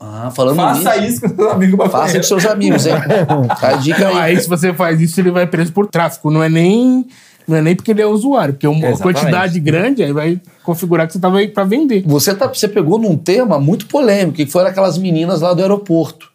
[0.00, 1.12] ah falando Faça nisso.
[1.12, 2.28] isso com seus amigos Faça maconheiros.
[2.28, 2.94] com seus amigos, hein?
[3.62, 4.36] A dica Não, aí.
[4.36, 6.30] aí se você faz isso, ele vai preso por tráfico.
[6.30, 7.06] Não é nem,
[7.46, 9.02] não é nem porque ele é usuário, porque uma Exatamente.
[9.02, 12.02] quantidade grande aí vai configurar que você tava aí pra vender.
[12.06, 16.30] Você, tá, você pegou num tema muito polêmico, que foram aquelas meninas lá do aeroporto.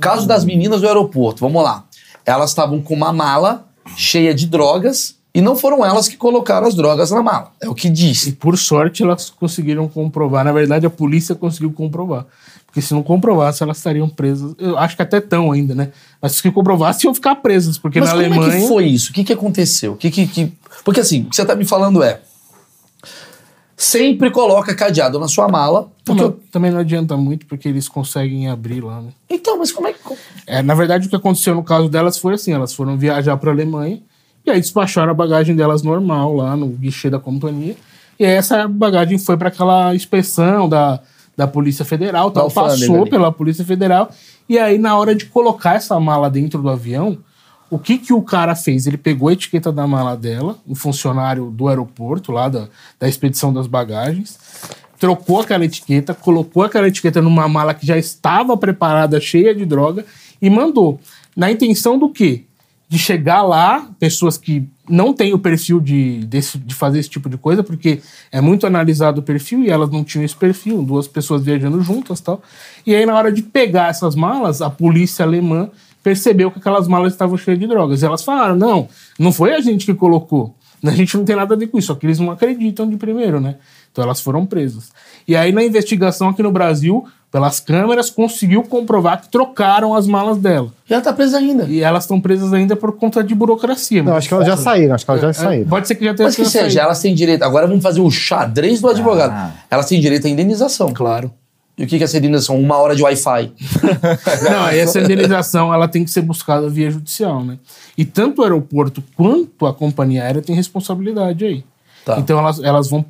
[0.00, 1.84] Caso das meninas do aeroporto, vamos lá.
[2.24, 6.74] Elas estavam com uma mala cheia de drogas e não foram elas que colocaram as
[6.74, 7.52] drogas na mala.
[7.60, 8.32] É o que E disse.
[8.32, 10.44] por sorte elas conseguiram comprovar.
[10.44, 12.26] Na verdade, a polícia conseguiu comprovar.
[12.66, 14.54] Porque se não comprovasse, elas estariam presas.
[14.58, 15.90] Eu acho que até estão ainda, né?
[16.22, 17.76] Mas se comprovasse, iam ficar presas.
[17.78, 18.58] Porque Mas na como Alemanha.
[18.58, 19.10] é que foi isso?
[19.10, 19.92] O que, que aconteceu?
[19.92, 20.52] O que, que, que-
[20.84, 22.20] Porque assim, o que você tá me falando é.
[23.76, 25.90] Sempre coloca cadeado na sua mala.
[26.04, 29.08] Porque também não adianta muito, porque eles conseguem abrir lá, né?
[29.28, 29.98] Então, mas como é que.
[30.46, 33.50] É, na verdade, o que aconteceu no caso delas foi assim: elas foram viajar para
[33.50, 34.00] a Alemanha
[34.50, 37.76] e aí despacharam a bagagem delas normal lá no guichê da companhia.
[38.18, 41.00] E aí essa bagagem foi para aquela inspeção da,
[41.36, 43.10] da Polícia Federal, tal, passou ali.
[43.10, 44.10] pela Polícia Federal.
[44.48, 47.18] E aí, na hora de colocar essa mala dentro do avião,
[47.70, 48.86] o que, que o cara fez?
[48.86, 53.52] Ele pegou a etiqueta da mala dela, um funcionário do aeroporto, lá da, da expedição
[53.52, 54.38] das bagagens,
[54.98, 60.04] trocou aquela etiqueta, colocou aquela etiqueta numa mala que já estava preparada, cheia de droga,
[60.42, 61.00] e mandou.
[61.36, 62.44] Na intenção do quê?
[62.90, 67.28] De chegar lá, pessoas que não têm o perfil de, desse- de fazer esse tipo
[67.30, 68.00] de coisa, porque
[68.32, 72.20] é muito analisado o perfil e elas não tinham esse perfil, duas pessoas viajando juntas
[72.20, 72.42] tal.
[72.84, 75.70] E aí, na hora de pegar essas malas, a polícia alemã
[76.02, 78.02] percebeu que aquelas malas estavam cheias de drogas.
[78.02, 80.52] E elas falaram: não, não foi a gente que colocou.
[80.82, 82.96] A gente não tem nada a ver com isso, só que eles não acreditam de
[82.96, 83.56] primeiro, né?
[83.92, 84.90] Então elas foram presas.
[85.28, 90.38] E aí, na investigação aqui no Brasil, pelas câmeras, conseguiu comprovar que trocaram as malas
[90.38, 90.72] dela.
[90.86, 91.64] Já tá presa ainda.
[91.64, 94.02] E elas estão presas ainda por conta de burocracia.
[94.02, 95.68] Não, acho que elas já saíram, acho que elas já saíram.
[95.68, 96.80] Pode ser que já tenha Mas que seja, saído.
[96.80, 97.42] elas têm direito.
[97.44, 99.30] Agora vamos fazer o xadrez do advogado.
[99.32, 99.52] Ah.
[99.70, 100.92] Elas têm direito à indenização.
[100.92, 101.32] Claro.
[101.78, 102.60] E o que que é essa indenização?
[102.60, 103.52] Uma hora de Wi-Fi.
[104.50, 107.58] Não, essa indenização ela tem que ser buscada via judicial, né?
[107.96, 111.64] E tanto o aeroporto quanto a companhia aérea tem responsabilidade aí.
[112.04, 112.18] Tá.
[112.18, 113.04] Então elas, elas vão,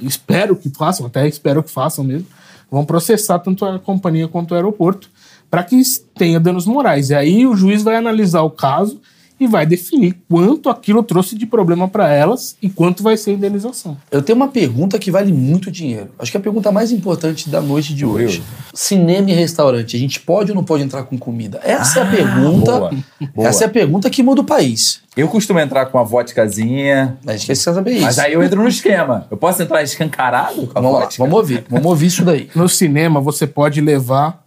[0.00, 2.26] espero que façam, até espero que façam mesmo,
[2.70, 5.10] vão processar tanto a companhia quanto o aeroporto
[5.50, 5.80] para que
[6.14, 7.10] tenha danos morais.
[7.10, 9.00] E aí o juiz vai analisar o caso
[9.38, 13.34] e vai definir quanto aquilo trouxe de problema para elas e quanto vai ser a
[13.34, 13.96] indenização.
[14.10, 16.08] Eu tenho uma pergunta que vale muito dinheiro.
[16.18, 18.42] Acho que é a pergunta mais importante da noite de hoje.
[18.74, 21.60] Cinema e restaurante, a gente pode ou não pode entrar com comida?
[21.62, 22.78] Essa é a pergunta.
[22.78, 22.90] boa,
[23.34, 23.48] boa.
[23.48, 25.00] Essa é a pergunta que muda o país.
[25.16, 28.02] Eu costumo entrar com a vodkazinha, A gente quer saber isso.
[28.02, 29.26] mas aí eu entro no esquema.
[29.30, 31.22] Eu posso entrar escancarado com a Vamos lá, vodka?
[31.22, 31.64] vamos ouvir.
[31.70, 32.48] Vamos ouvir isso daí.
[32.54, 34.44] No cinema você pode levar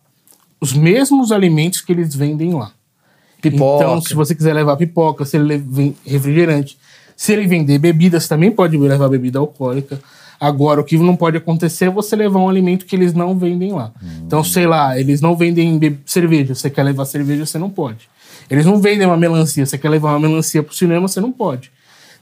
[0.62, 2.72] os mesmos alimentos que eles vendem lá.
[3.42, 3.84] Pipoca.
[3.84, 6.78] Então, se você quiser levar pipoca, se ele le- vem refrigerante,
[7.16, 10.00] se ele vender bebidas, também pode levar bebida alcoólica.
[10.40, 13.74] Agora, o que não pode acontecer é você levar um alimento que eles não vendem
[13.74, 13.92] lá.
[14.26, 16.56] Então, sei lá, eles não vendem cerveja.
[16.56, 18.08] Você quer levar cerveja, você não pode.
[18.50, 19.66] Eles não vendem uma melancia.
[19.66, 21.70] Você quer levar uma melancia pro cinema, você não pode.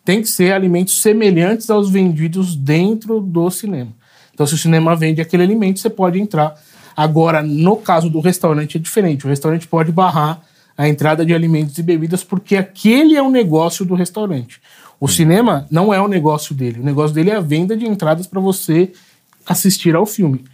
[0.04, 3.92] Tem que ser alimentos semelhantes aos vendidos dentro do cinema.
[4.34, 6.56] Então, se o cinema vende aquele alimento, você pode entrar.
[6.96, 9.26] Agora, no caso do restaurante, é diferente.
[9.26, 10.42] O restaurante pode barrar
[10.78, 14.62] a entrada de alimentos e bebidas, porque aquele é o negócio do restaurante.
[15.00, 16.80] O cinema não é o negócio dele.
[16.80, 18.92] O negócio dele é a venda de entradas para você
[19.46, 20.46] assistir ao filme.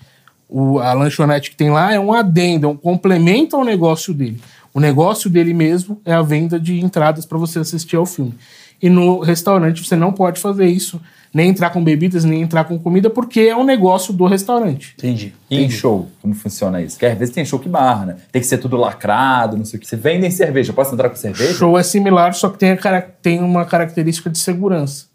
[0.47, 4.39] O, a lanchonete que tem lá é um adendo, é um complemento ao negócio dele.
[4.73, 8.33] O negócio dele mesmo é a venda de entradas para você assistir ao filme.
[8.81, 10.99] E no restaurante você não pode fazer isso,
[11.33, 14.93] nem entrar com bebidas, nem entrar com comida, porque é um negócio do restaurante.
[14.97, 15.33] Entendi.
[15.49, 16.95] E em show, como funciona isso?
[16.95, 18.15] Porque às vezes tem show que barra, né?
[18.31, 19.87] Tem que ser tudo lacrado, não sei o que.
[19.87, 21.53] Você vendem cerveja, posso entrar com cerveja?
[21.53, 25.13] Show é similar, só que tem, a tem uma característica de segurança.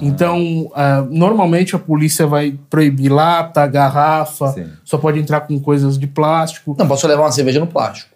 [0.00, 4.66] Então, ah, normalmente a polícia vai proibir lata, garrafa, Sim.
[4.84, 8.07] só pode entrar com coisas de plástico, Não, posso levar uma cerveja no plástico.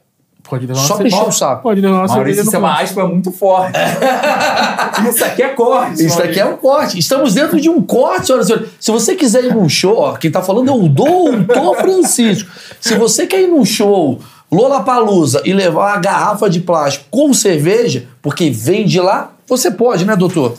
[0.43, 1.63] Pode uma Só mexer o saco.
[1.63, 3.73] Pode levar uma Maurício, isso é uma aspa muito forte.
[5.09, 6.05] isso aqui é corte.
[6.05, 6.99] Isso aqui é um corte.
[6.99, 8.71] Estamos dentro de um corte, senhoras e senhores.
[8.79, 12.51] Se você quiser ir num show, ó, quem tá falando é o Doutor Francisco.
[12.81, 14.19] Se você quer ir num show
[14.51, 20.05] Lollapalooza e levar uma garrafa de plástico com cerveja, porque vem de lá, você pode,
[20.05, 20.55] né, doutor?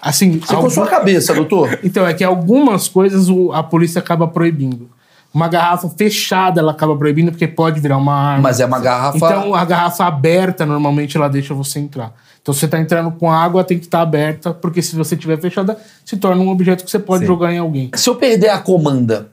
[0.00, 1.78] Assim, Você com algum- sua cabeça, doutor.
[1.82, 4.88] Então, é que algumas coisas o- a polícia acaba proibindo.
[5.38, 8.42] Uma garrafa fechada ela acaba proibindo porque pode virar uma arma.
[8.42, 9.16] Mas é uma garrafa.
[9.16, 12.12] Então, a garrafa aberta, normalmente, ela deixa você entrar.
[12.42, 15.78] Então, você está entrando com água, tem que estar aberta, porque se você tiver fechada,
[16.04, 17.28] se torna um objeto que você pode Sim.
[17.28, 17.88] jogar em alguém.
[17.94, 19.28] Se eu perder a comanda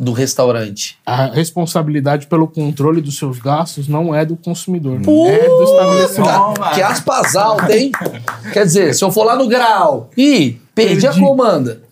[0.00, 5.62] do restaurante, A responsabilidade pelo controle dos seus gastos não é do consumidor, é do
[5.62, 6.74] estabelecimento.
[6.74, 7.92] Que aspas altas, hein?
[8.52, 11.20] Quer dizer, se eu for lá no grau e perdi, a Perdi.
[11.20, 11.82] comanda,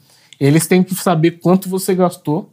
[0.41, 2.52] Eles têm que saber quanto você gastou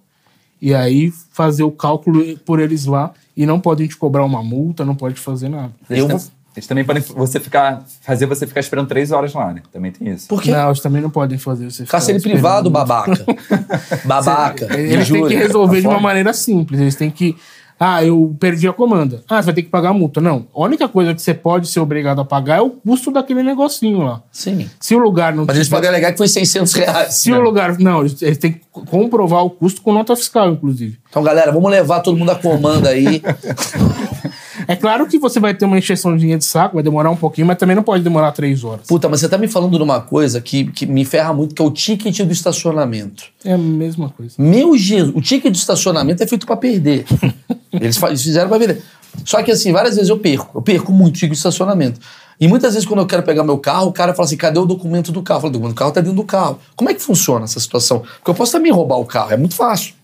[0.61, 4.83] e aí fazer o cálculo por eles lá e não podem te cobrar uma multa,
[4.85, 5.71] não pode fazer nada.
[5.89, 6.21] Eles, Eu vou-
[6.55, 9.61] eles também podem você ficar, fazer você ficar esperando três horas lá, né?
[9.71, 10.27] Também tem isso.
[10.27, 10.51] por quê?
[10.51, 13.25] Não, eles também não podem fazer você ficar Cárcere privado, babaca.
[14.05, 14.77] babaca.
[14.77, 16.03] Eles têm que resolver Tá de uma fora.
[16.03, 16.79] maneira simples.
[16.81, 17.37] Eles têm que
[17.79, 19.23] Ah, eu perdi a comanda.
[19.29, 20.19] Ah, você vai ter que pagar a multa.
[20.19, 20.47] Não.
[20.53, 23.99] A única coisa que você pode ser obrigado a pagar é o custo daquele negocinho
[23.99, 24.21] lá.
[24.31, 24.69] Sim.
[24.79, 27.13] Se o lugar não Mas eles podem alegar que foi 600 reais.
[27.13, 27.37] Se né?
[27.37, 27.79] o lugar.
[27.79, 30.99] Não, eles, eles têm que comprovar o custo com nota fiscal, inclusive.
[31.09, 33.21] Então, galera, vamos levar todo mundo à comanda aí.
[34.69, 37.57] É claro que você vai ter uma encheçãozinha de saco, vai demorar um pouquinho, mas
[37.57, 38.85] também não pode demorar três horas.
[38.85, 41.61] Puta, mas você tá me falando de uma coisa que, que me ferra muito, que
[41.63, 43.23] é o ticket do estacionamento.
[43.43, 44.35] É a mesma coisa.
[44.37, 47.03] Meu Jesus, o ticket do estacionamento é feito pra perder.
[47.73, 48.83] Eles, fizeram pra perder.
[49.25, 50.59] Só que assim, várias vezes eu perco.
[50.59, 51.99] Eu perco muito ticket de estacionamento.
[52.39, 54.65] E muitas vezes quando eu quero pegar meu carro, o cara fala assim, cadê o
[54.67, 55.39] documento do carro?
[55.39, 56.59] Eu falo, o documento do carro tá dentro do carro.
[56.75, 58.03] Como é que funciona essa situação?
[58.17, 59.95] Porque eu posso também roubar o carro, é muito fácil.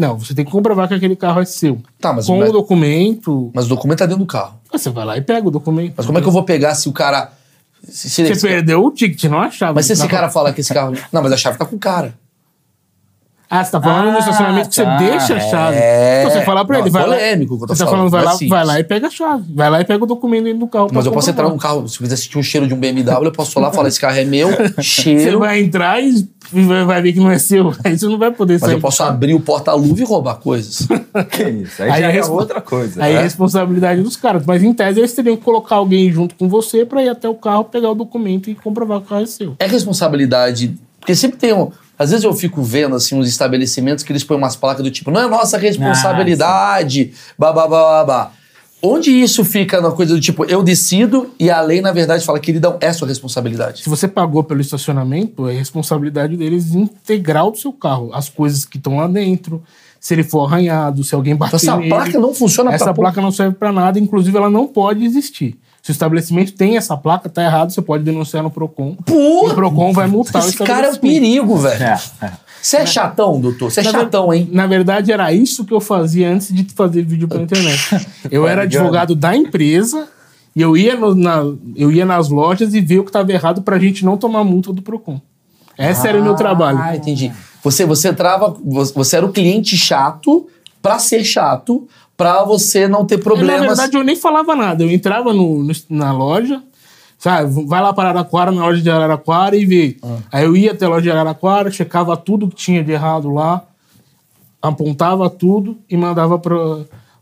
[0.00, 1.78] Não, você tem que comprovar que aquele carro é seu.
[2.00, 4.54] Tá, mas Com o documento, Mas o documento tá dentro do carro.
[4.72, 5.92] você vai lá e pega o documento.
[5.94, 7.32] Mas como é que eu vou pegar se o cara...
[7.86, 9.74] Se, se Você esse- perdeu o ticket, não a chave.
[9.74, 10.94] Mas se esse cara fala que esse carro...
[11.12, 12.14] Não, mas a chave tá com o cara.
[13.52, 14.96] Ah, você tá falando Ah, no estacionamento que você tá.
[14.96, 15.76] deixa a chave.
[15.76, 16.22] É.
[16.22, 17.14] Então você fala pra Não, ele, é vai lá.
[17.16, 18.50] polêmico o que eu tô Você tá falando, falando, vai não é lá, simples.
[18.50, 19.44] vai lá e pega a chave.
[19.52, 20.88] Vai lá e pega o documento dentro do carro.
[20.92, 23.24] Mas eu posso entrar num carro, se eu quiser sentir um cheiro de um BMW,
[23.24, 25.40] eu posso lá falar, esse carro é meu, Você cheiro...
[25.40, 27.74] vai entrar e vai vai ver que não é seu.
[27.84, 28.72] Aí você não vai poder Mas sair.
[28.74, 30.86] eu posso abrir o porta-luva e roubar coisas.
[31.32, 31.82] Que isso?
[31.82, 33.02] Aí, Aí já é é respo- outra coisa.
[33.02, 33.22] Aí é né?
[33.22, 34.44] responsabilidade dos caras.
[34.46, 37.34] Mas em tese eles teriam que colocar alguém junto com você pra ir até o
[37.34, 39.56] carro, pegar o documento e comprovar que o carro é seu.
[39.58, 40.76] É responsabilidade.
[41.00, 41.70] Porque sempre tem um.
[42.00, 45.10] Às vezes eu fico vendo assim uns estabelecimentos que eles põem umas placas do tipo,
[45.10, 48.32] não é nossa responsabilidade, babá, babá.
[48.82, 52.40] Onde isso fica na coisa do tipo, eu decido e a lei, na verdade, fala,
[52.40, 53.82] queridão, é sua responsabilidade.
[53.82, 58.08] Se você pagou pelo estacionamento, é responsabilidade deles integral do seu carro.
[58.14, 59.62] As coisas que estão lá dentro,
[60.00, 61.90] se ele for arranhado, se alguém bater Então essa nele.
[61.90, 65.58] placa não funciona Essa placa não serve pra nada, inclusive ela não pode existir.
[65.82, 68.96] Se o estabelecimento tem essa placa, tá errado, você pode denunciar no Procon.
[69.08, 69.12] E
[69.50, 71.82] o Procon vai multar o Esse cara é um perigo, velho.
[71.82, 72.32] É, é.
[72.62, 73.70] Você é chatão, doutor?
[73.70, 74.46] Você é Na chatão, hein?
[74.52, 77.80] Na verdade, era isso que eu fazia antes de fazer vídeo pela internet.
[78.30, 80.06] Eu era advogado da empresa
[80.54, 81.42] e eu ia, no- na,
[81.74, 84.72] eu ia nas lojas e ver o que estava errado pra gente não tomar multa
[84.74, 85.18] do Procon.
[85.78, 86.78] Esse era o meu trabalho.
[86.82, 87.32] Ah, entendi.
[87.64, 90.46] Você, você entrava, você você era o cliente chato
[90.82, 91.88] pra ser chato,
[92.20, 93.60] pra você não ter problemas.
[93.62, 94.84] Na verdade, eu nem falava nada.
[94.84, 96.62] Eu entrava no, no- na loja,
[97.18, 97.64] sabe?
[97.66, 99.96] Vai lá para Araraquara, na loja de Araraquara e vê.
[100.02, 100.18] Ah.
[100.30, 103.64] Aí eu ia até a loja de Araraquara, checava tudo que tinha de errado lá,
[104.60, 106.56] apontava tudo e mandava pra,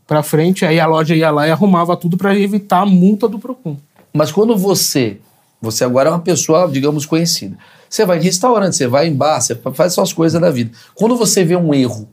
[0.05, 0.65] pra frente.
[0.65, 3.77] Aí a loja ia lá e arrumava tudo para evitar a multa do Procon.
[4.13, 5.19] Mas quando você,
[5.61, 7.57] você agora é uma pessoa, digamos, conhecida.
[7.89, 10.71] Você vai em restaurante, você vai em bar, você faz suas coisas da vida.
[10.93, 12.07] Quando você vê um erro,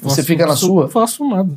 [0.00, 0.82] você Faço- fica na sua?
[0.84, 1.50] Não faço nada.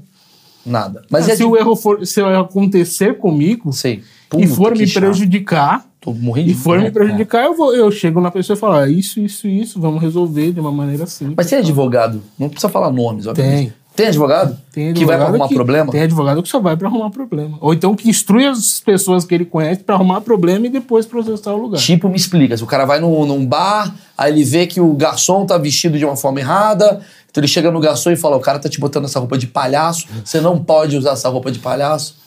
[0.66, 1.02] Nada.
[1.10, 3.94] Mas é se de- o erro for, se o erro acontecer comigo Sei.
[3.96, 5.04] e Puta, for que me chato.
[5.04, 8.74] prejudicar, Tô morrendo e for me prejudicar, eu, vou, eu chego na pessoa e falo,
[8.76, 11.36] ah, isso, isso, isso, vamos resolver de uma maneira simples.
[11.38, 12.22] Mas tem advogado?
[12.38, 13.70] Não precisa falar nomes, obviamente.
[13.70, 13.80] Tem.
[13.96, 14.58] Tem advogado?
[14.72, 15.92] Tem que vai pra advogado arrumar que- problema?
[15.92, 17.58] Tem advogado que só vai pra arrumar problema.
[17.60, 21.52] Ou então que instrui as pessoas que ele conhece pra arrumar problema e depois processar
[21.54, 21.82] o lugar.
[21.82, 22.56] Tipo, me explica.
[22.56, 25.98] Se o cara vai num, num bar, aí ele vê que o garçom tá vestido
[25.98, 28.80] de uma forma errada, então ele chega no garçom e fala: o cara tá te
[28.80, 32.18] botando essa roupa de palhaço, você não pode usar essa roupa de palhaço.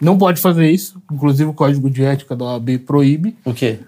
[0.00, 1.00] Não pode fazer isso.
[1.12, 3.78] Inclusive o código de ética da OAB proíbe O quê?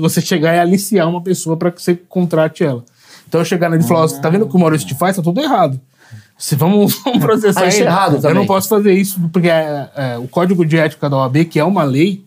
[0.00, 2.84] você chegar e aliciar uma pessoa pra que você contrate ela.
[3.28, 5.16] Então eu chegar nele e falar, "Ó, tá vendo o que o Maurício te faz?
[5.16, 5.80] Tá tudo errado.
[6.36, 8.36] Se vamos, vamos processar Ah, isso é errado Eu também.
[8.36, 11.64] não posso fazer isso, porque é, é, o código de ética da OAB, que é
[11.64, 12.24] uma lei,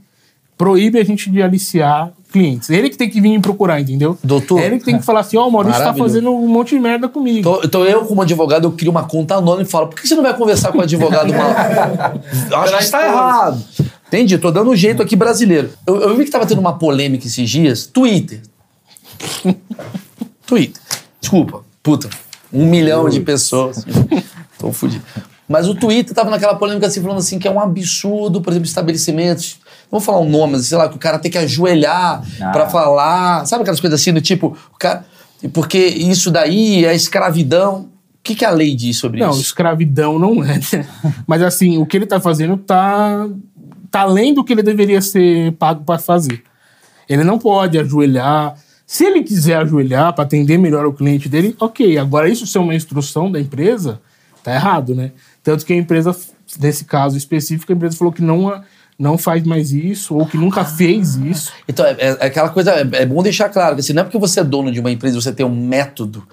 [0.62, 2.70] proíbe a gente de aliciar clientes.
[2.70, 4.16] Ele que tem que vir me procurar, entendeu?
[4.24, 4.62] Doutor.
[4.62, 7.09] Ele que tem que falar assim, ó, o Maurício tá fazendo um monte de merda
[7.09, 7.39] comigo.
[7.39, 10.14] Então, então eu, como advogado, eu crio uma conta anônima e falo: por que você
[10.14, 12.22] não vai conversar com o advogado maluco?
[12.51, 13.64] Eu Acho que está errado.
[14.07, 15.72] Entendi, tô dando um jeito aqui brasileiro.
[15.88, 17.88] Eu, eu vi que tava tendo uma polêmica esses dias.
[17.88, 18.43] Twitter.
[20.45, 20.82] Twitter.
[21.20, 22.07] Desculpa, puta.
[22.53, 23.84] Um milhão de pessoas.
[24.59, 25.03] Tô fudido.
[25.47, 28.68] Mas o Twitter tava naquela polêmica assim, falando assim, que é um absurdo, por exemplo,
[28.68, 29.59] estabelecimentos.
[29.92, 32.50] Não vou falar um nome, mas sei lá, que o cara tem que ajoelhar Ah.
[32.52, 33.46] pra falar.
[33.46, 35.06] Sabe aquelas coisas assim do tipo, o cara.
[35.54, 37.89] Porque isso daí é escravidão.
[38.16, 39.42] O que, que a lei diz sobre Não, isso?
[39.42, 40.60] escravidão não é.
[40.72, 40.88] né?
[41.28, 43.28] Mas assim, o que ele tá fazendo tá,
[43.89, 46.44] tá além do que ele deveria ser pago para fazer.
[47.10, 48.56] Ele não pode ajoelhar.
[48.86, 51.98] Se ele quiser ajoelhar para atender melhor o cliente dele, ok.
[51.98, 54.00] Agora, isso ser uma instrução da empresa,
[54.44, 55.12] tá errado, né?
[55.44, 56.16] Tanto que a empresa,
[56.60, 58.62] nesse caso específico, a empresa falou que não,
[59.02, 61.52] não faz mais isso, ou que nunca fez isso.
[61.68, 64.20] Então, é, é aquela coisa, é, é bom deixar claro que assim, não é porque
[64.20, 66.24] você é dono de uma empresa você tem um método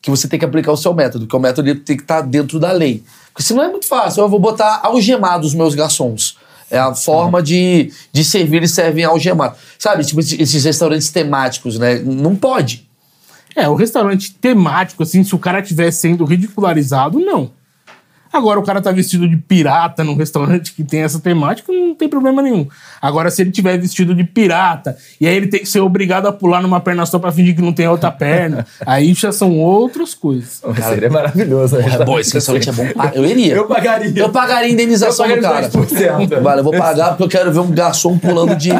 [0.00, 2.60] que você tem que aplicar o seu método, que o método tem que estar dentro
[2.60, 3.02] da lei.
[3.32, 4.22] Porque senão é muito fácil.
[4.22, 6.36] Eu vou botar algemado os meus garçons.
[6.70, 9.56] É a forma de, de servir, eles servem algemado.
[9.78, 11.98] Sabe, tipo esses restaurantes temáticos, né?
[11.98, 12.88] Não pode.
[13.54, 17.50] É, o restaurante temático, assim, se o cara estiver sendo ridicularizado, não.
[18.32, 22.08] Agora, o cara tá vestido de pirata num restaurante que tem essa temática, não tem
[22.08, 22.66] problema nenhum.
[23.00, 26.32] Agora, se ele tiver vestido de pirata e aí ele tem que ser obrigado a
[26.32, 30.14] pular numa perna só pra fingir que não tem outra perna, aí já são outras
[30.14, 30.62] coisas.
[30.88, 31.76] Seria maravilhoso.
[31.76, 31.96] né?
[32.00, 32.86] É bom, esse restaurante é bom.
[33.14, 33.54] Eu iria.
[33.54, 34.12] Eu pagaria.
[34.16, 35.68] Eu pagaria a indenização Eu do cara.
[35.68, 36.40] pagaria os 10%.
[36.42, 38.70] Vale, eu vou pagar porque eu quero ver um garçom pulando de.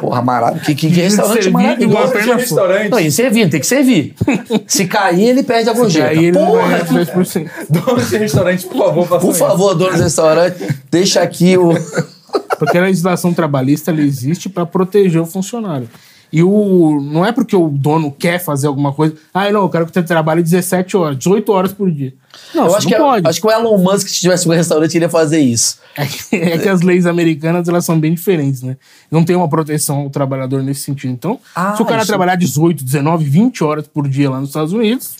[0.00, 0.62] Porra, maravilha.
[0.64, 2.12] Que, que, que restaurante maravilhoso.
[2.12, 2.90] perna restaurante.
[2.90, 4.14] Não, e servir, tem que servir.
[4.66, 6.08] Se cair, ele perde a E gorjeta.
[6.08, 7.48] aí ele Porra, ganhar 10%.
[7.70, 9.38] Dono de restaurante, por favor, faça Por isso.
[9.38, 10.56] favor, dono do restaurante,
[10.90, 11.70] deixa aqui o.
[12.58, 15.88] Porque a legislação trabalhista ela existe para proteger o funcionário.
[16.32, 19.14] E o não é porque o dono quer fazer alguma coisa.
[19.32, 22.12] Ah, não, eu quero que você trabalhe 17 horas, 18 horas por dia.
[22.52, 23.28] Não, Eu você acho não que, é- pode.
[23.28, 25.78] acho que o Elon Musk, se tivesse um restaurante, ele ia fazer isso.
[25.96, 28.76] É que, é que as leis americanas elas são bem diferentes, né?
[29.08, 31.12] Não tem uma proteção ao trabalhador nesse sentido.
[31.12, 34.48] Então, Ah, se o cara isso- trabalhar 18, 19, 20 horas por dia lá nos
[34.48, 35.14] Estados Unidos,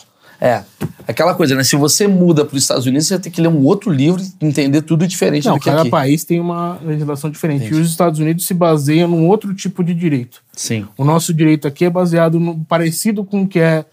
[0.45, 0.63] É.
[1.09, 1.65] Aquela coisa, né?
[1.65, 4.47] Se você muda para os Estados Unidos, você tem que ler um outro livro e
[4.47, 5.91] entender tudo diferente não, do que cada aqui.
[5.91, 7.67] país tem uma legislação diferente.
[7.67, 10.43] E os Estados Unidos se baseiam num outro tipo de direito.
[10.53, 10.87] Sim.
[10.99, 13.87] O nosso direito aqui é baseado no parecido com o que é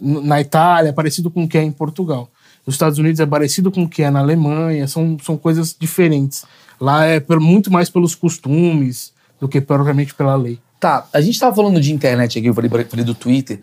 [0.00, 2.30] na Itália, parecido com o que é em Portugal.
[2.64, 6.44] Os Estados Unidos é parecido com o que é na Alemanha, são, são coisas diferentes.
[6.80, 10.58] Lá é por- muito mais pelos costumes do que propriamente pela lei.
[10.78, 13.60] Tá, a gente tava falando de internet aqui, eu falei, falei do Twitter.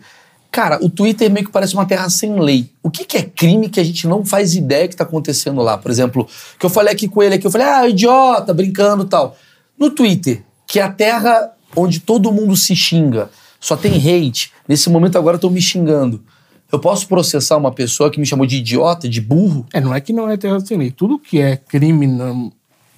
[0.54, 2.70] Cara, o Twitter meio que parece uma terra sem lei.
[2.80, 5.76] O que, que é crime que a gente não faz ideia que tá acontecendo lá?
[5.76, 9.36] Por exemplo, que eu falei aqui com ele aqui, eu falei, ah, idiota, brincando tal.
[9.76, 14.52] No Twitter, que é a terra onde todo mundo se xinga, só tem hate.
[14.68, 16.22] Nesse momento agora estão me xingando.
[16.70, 19.66] Eu posso processar uma pessoa que me chamou de idiota, de burro?
[19.72, 20.92] É, não é que não é terra sem lei.
[20.92, 22.32] Tudo que é crime na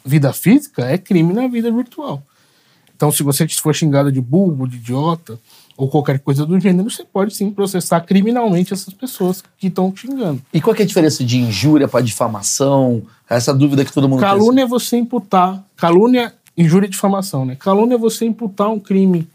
[0.05, 2.23] vida física é crime na vida virtual.
[2.95, 5.41] Então, se você for xingado de burro, de idiota,
[5.77, 10.41] ou qualquer coisa do gênero, você pode sim processar criminalmente essas pessoas que estão xingando.
[10.53, 13.03] E qual que é a diferença de injúria para difamação?
[13.29, 14.29] Essa dúvida que todo mundo tem.
[14.29, 15.63] Calúnia é você imputar.
[15.77, 17.57] Calúnia, injúria e difamação, né?
[17.57, 19.29] Calúnia é você imputar um crime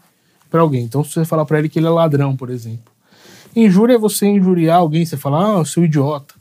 [0.50, 0.84] pra alguém.
[0.84, 2.92] Então, se você falar pra ele que ele é ladrão, por exemplo.
[3.54, 6.34] Injúria é você injuriar alguém, você falar, ah, seu idiota.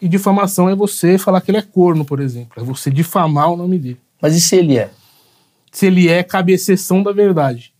[0.00, 2.52] E difamação é você falar que ele é corno, por exemplo.
[2.56, 4.00] É você difamar o nome dele.
[4.20, 4.90] Mas e se ele é?
[5.70, 7.71] Se ele é, cabe exceção da verdade.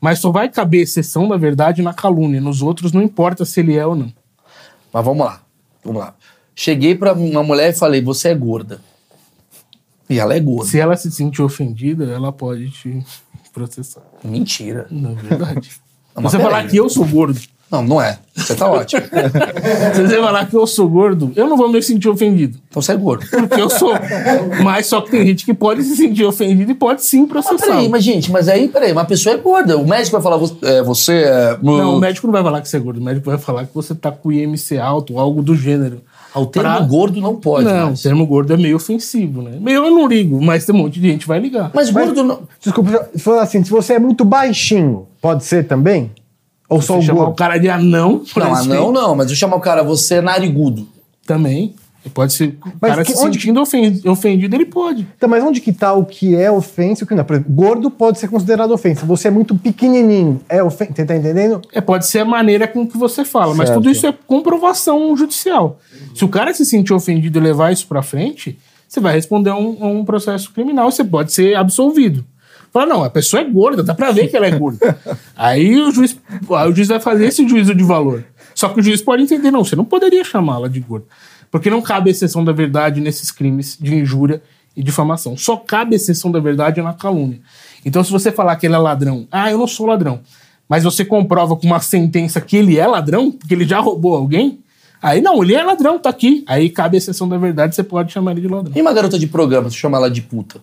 [0.00, 2.40] Mas só vai caber exceção da verdade na calúnia.
[2.40, 4.12] Nos outros, não importa se ele é ou não.
[4.92, 5.42] Mas vamos lá,
[5.84, 6.14] vamos lá.
[6.54, 8.80] Cheguei pra uma mulher e falei, você é gorda.
[10.08, 10.70] E ela é gorda.
[10.70, 13.04] Se ela se sentir ofendida, ela pode te
[13.52, 14.02] processar.
[14.24, 14.86] Mentira.
[14.90, 15.70] Não é verdade.
[16.14, 16.70] Mas você falar peraí.
[16.70, 17.40] que eu sou gordo.
[17.70, 18.18] Não, não é.
[18.34, 19.02] Você tá ótimo.
[19.94, 22.58] Se você falar que eu sou gordo, eu não vou me sentir ofendido.
[22.68, 23.24] Então você é gordo.
[23.28, 23.92] Porque eu sou.
[24.64, 27.66] Mas só que tem gente que pode se sentir ofendido e pode sim Mas processar.
[27.66, 29.76] peraí, mas gente, mas aí, peraí, uma pessoa é gorda.
[29.78, 30.82] O médico vai falar, você é.
[30.82, 32.98] Você é Não, o médico não vai falar que você é gordo.
[33.00, 36.00] O médico vai falar que você tá com IMC alto ou algo do gênero.
[36.32, 37.64] Ah, o termo Pra- gordo não pode.
[37.64, 38.00] não, mais.
[38.00, 39.58] o termo gordo é meio ofensivo, né?
[39.60, 41.70] Meio eu não ligo, mas tem um monte de gente que vai ligar.
[41.74, 42.42] Mas gordo não.
[42.60, 46.10] Desculpa, se for assim, se você é muito baixinho, pode ser também?
[46.70, 49.36] Ou só o chamar o cara de anão, por Não, exemplo, anão não, mas eu
[49.36, 50.86] chamo o cara, você é narigudo.
[51.26, 51.74] Também.
[52.14, 52.56] Pode ser.
[52.64, 55.06] O Mas cara que- se onde que- sentindo ofen- ofendido, ele pode.
[55.16, 57.22] Então, mas onde que tá o que é ofensa e o que não?
[57.24, 59.04] Por exemplo, gordo pode ser considerado ofensa.
[59.04, 60.94] Você é muito pequenininho, é ofensa.
[60.96, 61.60] Você tá entendendo?
[61.74, 63.80] É, pode ser a maneira com que você fala, mas Certo.
[63.82, 65.78] tudo isso é comprovação judicial.
[66.14, 68.58] Se o cara se sentir ofendido e levar isso pra frente,
[68.88, 72.24] você vai responder a um, a um processo criminal e você pode ser absolvido.
[72.72, 74.98] Fala, não, a pessoa é gorda, dá pra ver que ela é gorda.
[75.36, 76.16] aí, o juiz,
[76.50, 78.24] aí o juiz vai fazer esse juízo de valor.
[78.54, 81.06] Só que o juiz pode entender, não, você não poderia chamá-la de gorda.
[81.50, 84.40] Porque não cabe exceção da verdade nesses crimes de injúria
[84.76, 85.36] e difamação.
[85.36, 87.40] Só cabe exceção da verdade na calúnia.
[87.84, 90.20] Então, se você falar que ele é ladrão, ah, eu não sou ladrão,
[90.68, 94.60] mas você comprova com uma sentença que ele é ladrão, porque ele já roubou alguém,
[95.02, 96.44] aí não, ele é ladrão, tá aqui.
[96.46, 98.72] Aí cabe exceção da verdade, você pode chamar ele de ladrão.
[98.76, 100.60] E uma garota de programa, se chama ela de puta.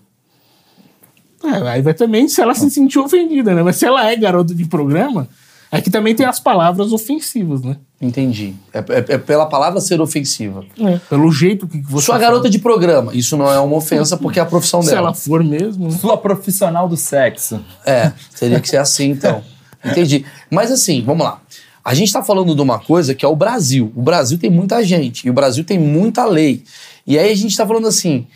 [1.44, 3.62] É, aí vai também se ela se sentir ofendida, né?
[3.64, 5.28] Mas se ela é garota de programa,
[5.72, 7.78] é que também tem as palavras ofensivas, né?
[8.02, 8.54] Entendi.
[8.74, 10.64] É, é- é pela palavra ser ofensiva.
[10.80, 12.28] É, pelo jeito que você Sua fala.
[12.28, 15.08] garota de programa, isso não é uma ofensa porque é a profissão Se dela.
[15.08, 15.98] ela for mesmo, né?
[15.98, 17.60] Sua profissional do sexo.
[17.86, 19.44] É, teria que ser assim então.
[19.84, 20.26] Entendi.
[20.50, 21.42] Mas assim, vamos lá.
[21.84, 23.92] A gente tá falando de uma coisa que é o Brasil.
[23.96, 26.64] O Brasil tem muita gente e o Brasil tem muita lei.
[27.06, 28.28] E aí a gente tá falando assim: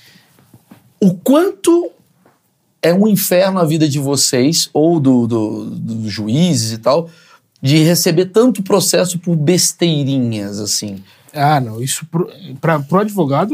[1.02, 1.92] o quanto
[2.82, 7.10] é um inferno a vida de vocês, ou do, do- dos juízes e tal,
[7.62, 11.04] de receber tanto processo por besteirinhas, assim.
[11.34, 11.82] Ah, não.
[11.82, 12.30] Isso pro,
[12.60, 13.54] pra, pro advogado,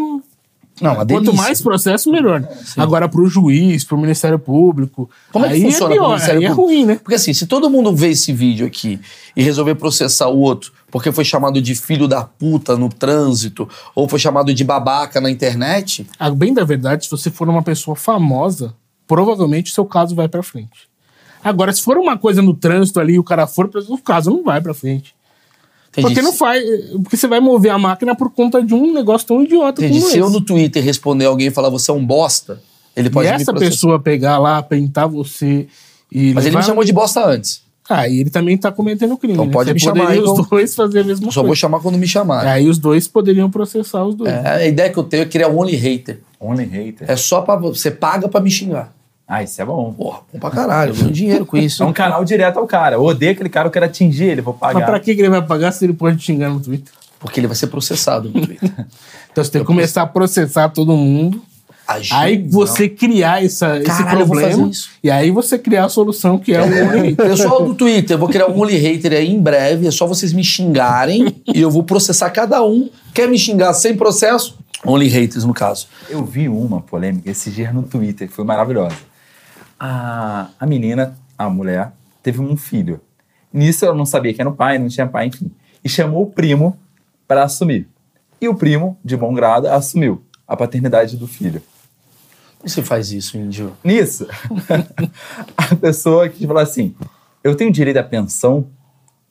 [0.81, 1.31] Não, uma delícia.
[1.31, 2.47] quanto mais processo, melhor.
[2.77, 5.09] Agora, pro juiz, pro Ministério Público.
[5.31, 6.61] Como é que aí funciona é pior, Ministério é Público?
[6.67, 6.95] ruim, né?
[6.95, 8.99] Porque assim, se todo mundo ver esse vídeo aqui
[9.35, 14.07] e resolver processar o outro porque foi chamado de filho da puta no trânsito, ou
[14.07, 17.93] foi chamado de babaca na internet, A bem da verdade, se você for uma pessoa
[17.93, 18.73] famosa,
[19.07, 20.87] provavelmente o seu caso vai pra frente.
[21.43, 24.43] Agora, se for uma coisa no trânsito ali e o cara for, o caso não
[24.43, 25.15] vai pra frente.
[25.91, 26.07] entendi.
[26.07, 26.61] Porque não faz.
[27.03, 29.99] Porque você vai mover a máquina por conta de um negócio tão idiota Entendi.
[29.99, 30.33] como Se eu esse.
[30.33, 32.61] no Twitter responder alguém e falar você é um bosta,
[32.95, 33.71] ele E pode me essa processar.
[33.71, 35.67] pessoa pegar lá, printar você
[36.11, 36.33] e.
[36.33, 37.61] Mas ele me chamou de bosta antes.
[37.89, 39.33] Ah, e ele também tá cometendo crime.
[39.35, 39.51] Então né?
[39.53, 40.33] pode Você me chamar, poderia então.
[40.33, 41.59] os dois fazer a mesma Eu só vou coisa.
[41.61, 42.45] chamar quando me chamar.
[42.45, 44.29] Aí os dois poderiam processar os dois.
[44.29, 46.19] É, a ideia que eu tenho é criar um only hater.
[46.37, 47.09] Only hater.
[47.09, 47.55] É só pra.
[47.55, 48.93] Você paga pra me xingar.
[49.27, 49.91] Ah, isso é bom.
[49.93, 50.91] Porra, bom pra caralho.
[50.91, 51.83] Eu ganho dinheiro com isso.
[51.83, 52.95] É um canal direto ao cara.
[52.95, 54.79] Eu odeio aquele cara, eu quero atingir ele, vou pagar.
[54.79, 56.93] Mas pra que ele vai pagar se ele pode xingar no Twitter?
[57.19, 58.71] Porque ele vai ser processado no Twitter.
[59.29, 61.39] Então você tem que começar a processar todo mundo.
[61.87, 64.57] Agir, Aí você criar essa, esse Caralho, eu vou problema.
[64.57, 64.89] fazer isso.
[65.03, 67.15] E aí você criar a solução que é o Only Hater.
[67.27, 69.85] Pessoal do Twitter, eu vou criar um Only Hater aí em breve.
[69.85, 72.89] É só vocês me xingarem e eu vou processar cada um.
[73.13, 74.57] Quer me xingar sem processo?
[74.83, 75.87] Only Haters, no caso.
[76.09, 78.95] Eu vi uma polêmica esse dia no Twitter que foi maravilhosa.
[79.79, 81.91] A, a menina, a mulher,
[82.23, 83.01] teve um filho.
[83.53, 85.51] Nisso ela não sabia quem era o pai, não tinha pai, enfim.
[85.83, 86.77] E chamou o primo
[87.27, 87.87] para assumir.
[88.39, 91.61] E o primo, de bom grado, assumiu a paternidade do filho.
[92.59, 93.75] Como você faz isso, Índio?
[93.83, 94.27] Nisso,
[95.55, 96.95] a pessoa que falou assim:
[97.43, 98.67] Eu tenho direito à pensão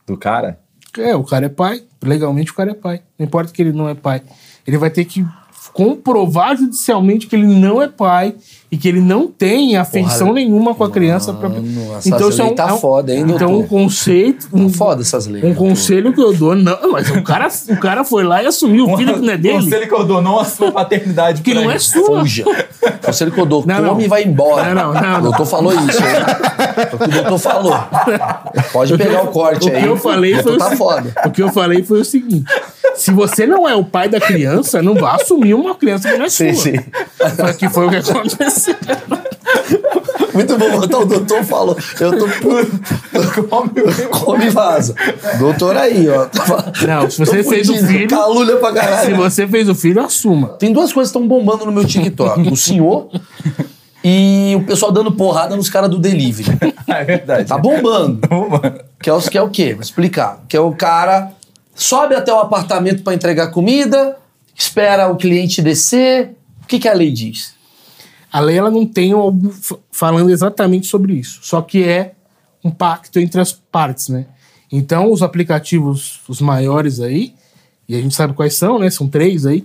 [0.07, 0.61] do cara?
[0.99, 1.85] É, o cara é pai.
[2.03, 3.03] Legalmente o cara é pai.
[3.19, 4.23] Não importa que ele não é pai.
[4.67, 5.27] Ele vai ter que
[5.77, 8.35] comprovar judicialmente que ele não é pai
[8.73, 11.35] e que ele não tem afeição Porra, nenhuma com a criança.
[11.35, 11.51] Pra...
[11.51, 13.59] Mano, essas leis tá foda, hein, Então doutor?
[13.59, 15.45] um conceito, um, Foda essas leis.
[15.45, 15.69] um doutor.
[15.69, 18.97] conselho que eu dou, não, mas o cara, o cara foi lá e assumiu o
[18.97, 19.65] filho que não é dele.
[19.65, 21.43] Conselho que eu dou, não assuma a paternidade.
[21.43, 22.21] Que não é sua.
[22.21, 22.45] Fuja.
[23.05, 23.89] Conselho que eu dou, Não, não.
[23.91, 24.75] come e vai embora.
[24.75, 26.09] Não, não, não, O doutor falou isso, hein?
[26.91, 27.75] É o que o doutor falou.
[28.73, 29.85] Pode pegar o corte O que aí.
[29.87, 31.15] eu falei o foi doutor o tá foda.
[31.27, 32.45] O que eu falei foi o seguinte:
[32.97, 36.27] se você não é o pai da criança, não vá assumir uma criança que não
[36.27, 36.63] é Sim, sua.
[36.65, 36.77] sim.
[37.59, 38.75] Que foi o que aconteceu.
[40.35, 41.77] Muito bom, então o doutor falou.
[41.99, 44.09] Eu tô puto.
[44.11, 44.95] Come e vaza.
[45.39, 46.27] Doutor aí, ó.
[46.87, 49.17] Não, se você fez o filho- Calúnia pra Se caralho.
[49.17, 50.49] você fez o filho, assuma.
[50.59, 52.49] Tem duas coisas que estão bombando no meu TikTok.
[52.51, 53.09] O senhor
[54.05, 56.57] e o pessoal dando porrada nos caras do delivery.
[56.89, 57.49] É verdade.
[57.49, 58.21] Tá bombando.
[59.03, 59.73] Que é, o- que é o quê?
[59.75, 60.41] Vou explicar.
[60.49, 61.33] Que é o cara
[61.77, 64.17] sobe até o apartamento pra entregar comida,
[64.55, 66.35] espera o cliente descer.
[66.63, 67.55] O que, que a lei diz?
[68.33, 69.55] A lei ela não tem algo
[69.93, 72.15] falando exatamente sobre isso, só que é
[72.65, 74.27] um pacto entre as partes, né?
[74.71, 77.35] Então, os aplicativos, os maiores aí,
[77.89, 78.91] e a gente sabe quais são, né?
[78.91, 79.65] São três aí.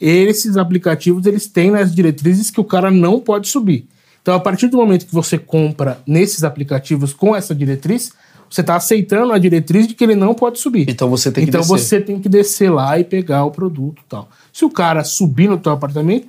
[0.00, 3.86] Esses aplicativos, eles têm nas diretrizes que o cara não pode subir.
[4.20, 8.12] Então, a partir do momento que você compra nesses aplicativos com essa diretriz,
[8.50, 10.90] você está aceitando a diretriz de que ele não pode subir.
[10.90, 11.78] Então você tem que então descer.
[11.78, 14.28] você tem que descer lá e pegar o produto e tal.
[14.52, 16.26] Se o cara subir no teu apartamento,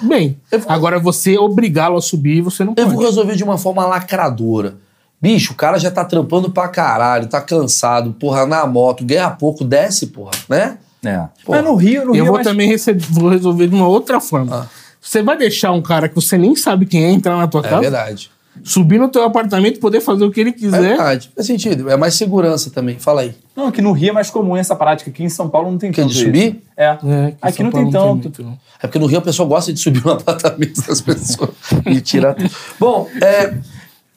[0.00, 0.38] bem.
[0.52, 2.94] Eu vou- Agora você obrigá-lo a subir, você não Eu pode.
[2.96, 4.76] vou resolver de uma forma lacradora.
[5.20, 9.64] Bicho, o cara já tá trampando pra caralho, tá cansado, porra, na moto, ganha pouco,
[9.64, 10.78] desce, porra, né?
[11.04, 11.16] É.
[11.44, 11.58] Porra.
[11.58, 13.88] Mas no Rio, no Eu Rio vou é mais- também rece- vou resolver de uma
[13.88, 14.64] outra forma.
[14.64, 14.66] Ah.
[15.00, 17.64] Você vai deixar um cara que você nem sabe quem é entrar na tua É
[17.68, 18.30] casa, verdade.
[18.64, 20.80] Subir no teu apartamento e poder fazer o que ele É quiser.
[20.80, 21.30] verdade.
[21.34, 21.88] Faz sentido.
[21.90, 22.98] É mais segurança também.
[22.98, 23.34] Fala aí.
[23.56, 25.10] Não, que no Rio é mais comum essa prática.
[25.10, 26.46] Aqui em São Paulo não tem Que tanto de subir?
[26.48, 26.56] isso.
[26.76, 26.84] É.
[26.84, 27.90] É, Aqui São não Paulo
[28.20, 28.42] tem tanto.
[28.42, 28.58] não.
[28.82, 31.50] É porque no Rio a pessoa gosta de subir no apartamento das pessoas
[31.86, 32.50] e tirar tudo.
[32.78, 33.54] Bom, é,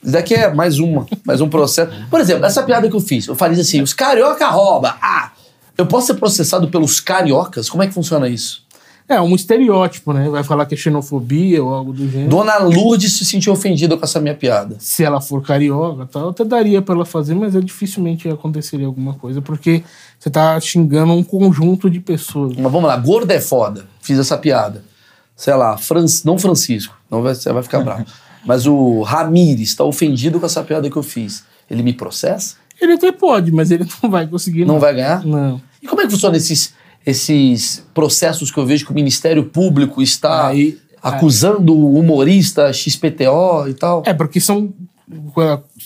[0.04, 1.92] daqui é mais uma, mais um processo.
[2.10, 4.98] Por exemplo, essa piada que eu fiz, eu falei assim, os carioca rouba.
[5.02, 5.32] Ah,
[5.78, 7.70] eu posso ser processado pelos cariocas?
[7.70, 8.64] Como é que funciona isso?
[9.10, 10.30] É um estereótipo, né?
[10.30, 12.30] Vai falar que é xenofobia ou algo do gênero.
[12.30, 14.76] Dona Lourdes se sentiu ofendida com essa minha piada.
[14.80, 19.16] se ela for carioca tal, até daria pra ela fazer, mas é dificilmente aconteceria alguma
[19.16, 19.84] coisa, porque
[20.20, 22.54] você tá xingando um conjunto de pessoas.
[22.56, 23.86] Mas vamos lá, gordo é foda.
[24.00, 24.84] Fiz essa piada.
[25.36, 28.06] Sei lá, Fran- não Francisco, não vai, você vai ficar bravo.
[28.46, 31.44] Mas o Ramires tá ofendido com essa piada que eu fiz.
[31.70, 32.56] Ele me processa?
[32.80, 34.64] Ele até pode, mas ele não vai conseguir.
[34.66, 35.26] Não vai ganhar?
[35.26, 35.60] Não.
[35.84, 36.74] E como é que funciona esses,
[37.06, 43.68] esses processos que eu vejo que o Ministério Público está Aí- acusando o humorista XPTO
[43.68, 44.04] e tal?
[44.06, 44.72] É, porque são.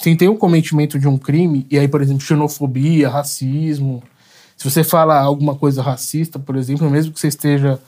[0.04, 4.04] Tem, tem um cometimento de um crime, e aí, por exemplo, xenofobia, racismo.
[4.58, 7.80] Se você fala alguma coisa racista, por exemplo, mesmo que você esteja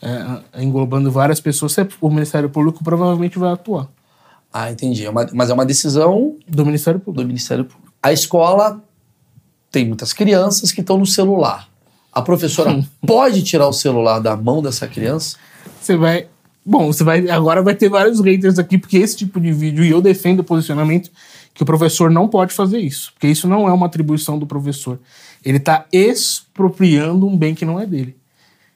[0.00, 3.88] é, englobando várias pessoas, o Ministério Público provavelmente vai atuar.
[4.52, 5.04] Ah, entendi.
[5.04, 7.22] É uma- mas é uma decisão Do Ministério Público.
[7.22, 7.92] do Ministério Público.
[8.02, 8.82] A escola
[9.70, 11.67] tem muitas crianças que estão no celular.
[12.18, 15.36] A professora pode tirar o celular da mão dessa criança?
[15.80, 16.26] Você vai.
[16.64, 17.28] Bom, você vai.
[17.30, 20.44] Agora vai ter vários haters aqui, porque esse tipo de vídeo, e eu defendo o
[20.44, 21.10] posicionamento
[21.54, 23.12] que o professor não pode fazer isso.
[23.14, 24.98] Porque isso não é uma atribuição do professor.
[25.44, 28.16] Ele tá expropriando um bem que não é dele.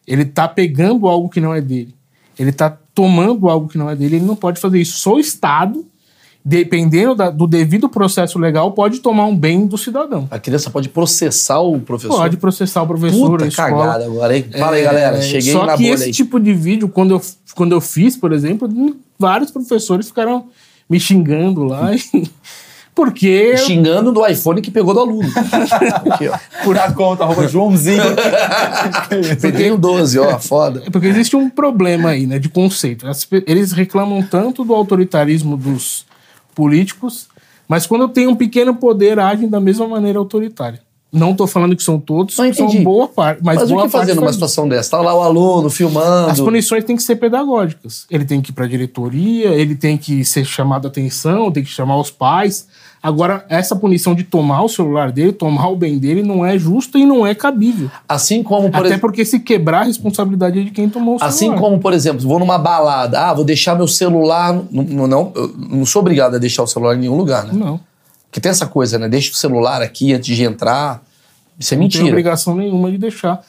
[0.06, 1.94] Ele tá pegando algo que não é dele.
[2.38, 4.16] Ele tá tomando algo que não é dele.
[4.16, 4.98] Ele não pode fazer isso.
[4.98, 5.86] Só o Estado,
[6.44, 10.26] dependendo da- do devido processo legal, pode tomar um bem do cidadão.
[10.30, 12.16] A criança pode processar o professor.
[12.16, 13.68] Pode processar o professor, a Puta escola.
[13.70, 14.44] cagada agora, hein?
[14.58, 15.22] Fala aí, É, galera.
[15.22, 16.12] Cheguei Só na que bolha esse aí.
[16.12, 17.22] tipo de vídeo, quando eu,
[17.54, 18.68] quando eu fiz, por exemplo,
[19.18, 20.46] vários professores ficaram
[20.90, 21.90] me xingando lá.
[22.94, 25.26] Porque Xingando do iPhone que pegou do aluno.
[26.12, 26.28] Aqui.
[26.62, 28.02] Por a conta, arroba Joãozinho.
[29.40, 30.82] Peguei o 12, ó, foda.
[30.86, 33.06] É porque existe um problema aí, né, de conceito.
[33.46, 36.04] Eles reclamam tanto do autoritarismo dos
[36.54, 37.28] políticos,
[37.66, 40.80] mas quando tem um pequeno poder, agem da mesma maneira autoritária.
[41.12, 43.90] Não tô falando que são todos, Não são boa parte, mas, Mas, o boa que
[43.90, 44.92] fazer numa faz situação dessa?
[44.92, 46.30] Tá lá o aluno filmando.
[46.30, 48.06] As punições têm que ser pedagógicas.
[48.10, 51.62] Ele tem que ir para a diretoria, ele tem que ser chamado a atenção, tem
[51.62, 52.66] que chamar os pais.
[53.02, 56.96] Agora, essa punição de tomar o celular dele, tomar o bem dele, não é justa
[56.98, 57.90] e não é cabível.
[58.08, 59.00] Assim como, por Até exemplo.
[59.02, 61.34] porque se quebrar, a responsabilidade é de quem tomou o celular.
[61.34, 64.54] Assim como, por exemplo, vou numa balada, ah, vou deixar meu celular.
[64.70, 65.32] Não, não,
[65.68, 67.52] não sou obrigado a deixar o celular em nenhum lugar, né?
[67.52, 67.80] Não.
[68.32, 69.10] Porque tem essa coisa, né?
[69.10, 71.02] Deixa o celular aqui antes de entrar.
[71.60, 72.08] Isso é Não tem mentira.
[72.08, 73.42] obrigação nenhuma de deixar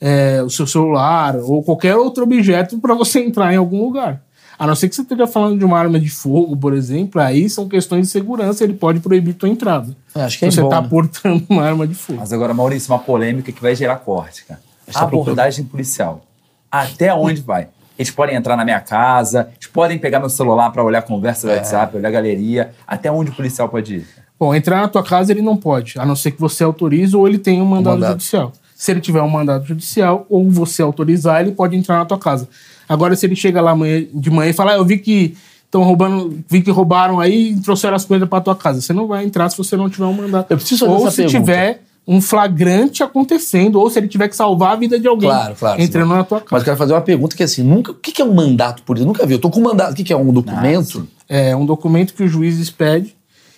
[0.00, 4.22] é, o seu celular ou qualquer outro objeto para você entrar em algum lugar.
[4.58, 7.46] A não ser que você esteja falando de uma arma de fogo, por exemplo, aí
[7.50, 9.94] são questões de segurança, ele pode proibir tua entrada.
[10.14, 10.88] É, acho que é você está né?
[10.88, 12.18] portando uma arma de fogo.
[12.18, 14.60] Mas agora, Maurício, uma polêmica que vai gerar corte, cara.
[14.94, 16.24] A abordagem policial.
[16.70, 17.68] Até onde vai?
[17.98, 21.46] Eles podem entrar na minha casa, eles podem pegar meu celular para olhar a conversa
[21.46, 21.56] do É.
[21.56, 22.72] WhatsApp, olhar a galeria.
[22.86, 24.06] Até onde o policial pode ir?
[24.42, 27.28] Bom, entrar na tua casa ele não pode, a não ser que você autorize ou
[27.28, 28.10] ele tenha um mandado, mandado.
[28.14, 28.50] judicial.
[28.74, 32.48] Se ele tiver um mandado judicial ou você autorizar, ele pode entrar na tua casa.
[32.88, 33.72] Agora, se ele chega lá
[34.12, 37.60] de manhã e fala, ah, eu vi que estão roubando, vi que roubaram aí e
[37.60, 38.80] trouxeram as coisas para tua casa.
[38.80, 40.46] Você não vai entrar se você não tiver um mandado.
[40.50, 41.38] Eu preciso fazer ou se pergunta.
[41.38, 45.54] tiver um flagrante acontecendo, ou se ele tiver que salvar a vida de alguém Claro,
[45.54, 45.80] claro.
[45.80, 46.62] entrando na tua Mas casa.
[46.62, 48.96] eu quero fazer uma pergunta que é assim: nunca, o que é um mandato por
[48.96, 49.06] isso?
[49.06, 49.34] Nunca vi.
[49.34, 49.92] Eu tô com um mandato.
[49.92, 51.06] O que é um documento?
[51.28, 53.14] É um documento que o juiz pede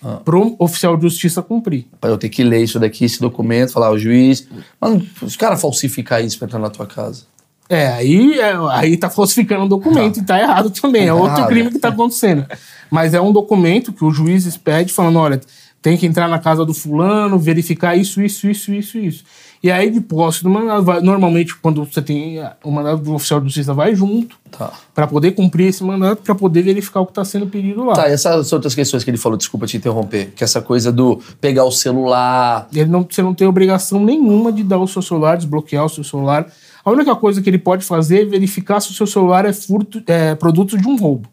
[0.07, 0.21] Ah.
[0.23, 1.87] pro oficial de justiça cumprir.
[2.03, 4.47] Eu ter que ler isso daqui, esse documento, falar o juiz.
[4.79, 7.23] Mas os caras falsificar isso pra entrar na tua casa.
[7.67, 11.05] É, aí, é, aí tá falsificando um documento e tá errado também.
[11.05, 11.47] É Tá outro errado.
[11.49, 12.45] crime que tá acontecendo.
[12.91, 15.41] Mas é um documento que o juiz pede falando: olha,
[15.81, 19.23] tem que entrar na casa do fulano, verificar isso, isso, isso, isso, isso.
[19.65, 23.15] E aí, de posse do mandado, vai- normalmente, quando você tem ah, o mandado do
[23.15, 24.71] oficial de justiça, vai junto Tá.
[24.93, 27.93] para poder cumprir esse mandato, para poder verificar o que está sendo pedido lá.
[27.95, 31.19] Tá, e essas outras questões que ele falou, desculpa te interromper, que essa coisa do
[31.41, 32.67] pegar o celular.
[32.71, 36.03] Ele não, você não tem obrigação nenhuma de dar o seu celular, desbloquear o seu
[36.03, 36.45] celular.
[36.83, 39.99] A única coisa que ele pode fazer é verificar se o seu celular é, furto,
[40.05, 41.27] é produto de um roubo.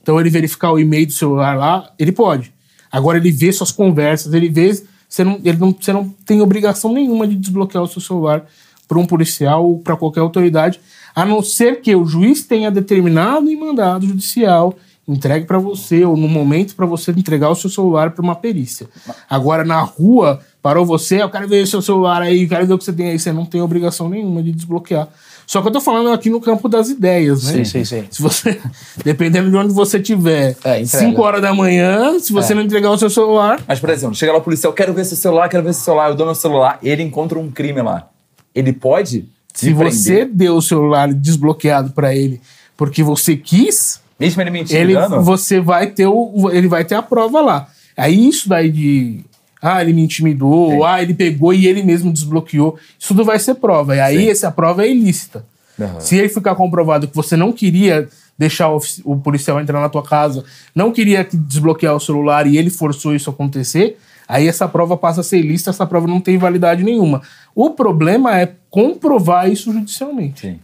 [0.00, 2.54] Então, ele verificar o e-mail do celular lá, ele pode.
[2.90, 4.82] Agora, ele vê suas conversas, ele vê.
[5.08, 8.44] Você não, ele não, você não tem obrigação nenhuma de desbloquear o seu celular
[8.88, 10.80] para um policial ou para qualquer autoridade,
[11.14, 14.74] a não ser que o juiz tenha determinado em mandado judicial
[15.08, 18.88] entregue para você ou no momento para você entregar o seu celular para uma perícia.
[19.30, 22.78] Agora na rua parou você, eu quero ver o seu celular aí, quero ver o
[22.78, 25.08] que você tem aí, você não tem obrigação nenhuma de desbloquear.
[25.46, 27.52] Só que eu tô falando aqui no campo das ideias, né?
[27.52, 28.04] Sim, sim, sim.
[28.10, 28.60] Se você,
[29.04, 30.86] dependendo de onde você tiver, É, entrega.
[31.06, 32.56] 5 horas da manhã, se você É.
[32.56, 35.16] não entregar o seu celular, Mas, por exemplo, chega lá o policial, quero ver seu
[35.16, 38.08] celular, quero ver seu celular, eu dou meu celular, ele encontra um crime lá.
[38.54, 42.40] Ele pode se você deu o celular desbloqueado para ele
[42.76, 47.02] porque você quis, mesmo ele me ele, você vai ter o, ele vai ter a
[47.02, 47.68] prova lá.
[47.96, 49.24] Aí isso daí de
[49.60, 53.54] ah, ele me intimidou, ah, ele pegou e ele mesmo desbloqueou, isso tudo vai ser
[53.54, 53.96] prova.
[53.96, 54.30] E aí Sim.
[54.30, 55.44] essa prova é ilícita.
[55.78, 56.00] Aham.
[56.00, 60.02] Se ele ficar comprovado que você não queria deixar o, o policial entrar na tua
[60.02, 60.44] casa,
[60.74, 63.98] não queria que desbloquear o celular e ele forçou isso a acontecer,
[64.28, 67.22] aí essa prova passa a ser ilícita, essa prova não tem validade nenhuma.
[67.54, 70.42] O problema é comprovar isso judicialmente.
[70.42, 70.60] Sim.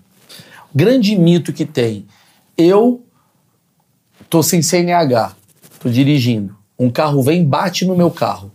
[0.75, 2.07] Grande mito que tem.
[2.57, 3.03] Eu
[4.29, 5.33] tô sem CNH,
[5.79, 6.57] tô dirigindo.
[6.79, 8.51] Um carro vem, bate no meu carro.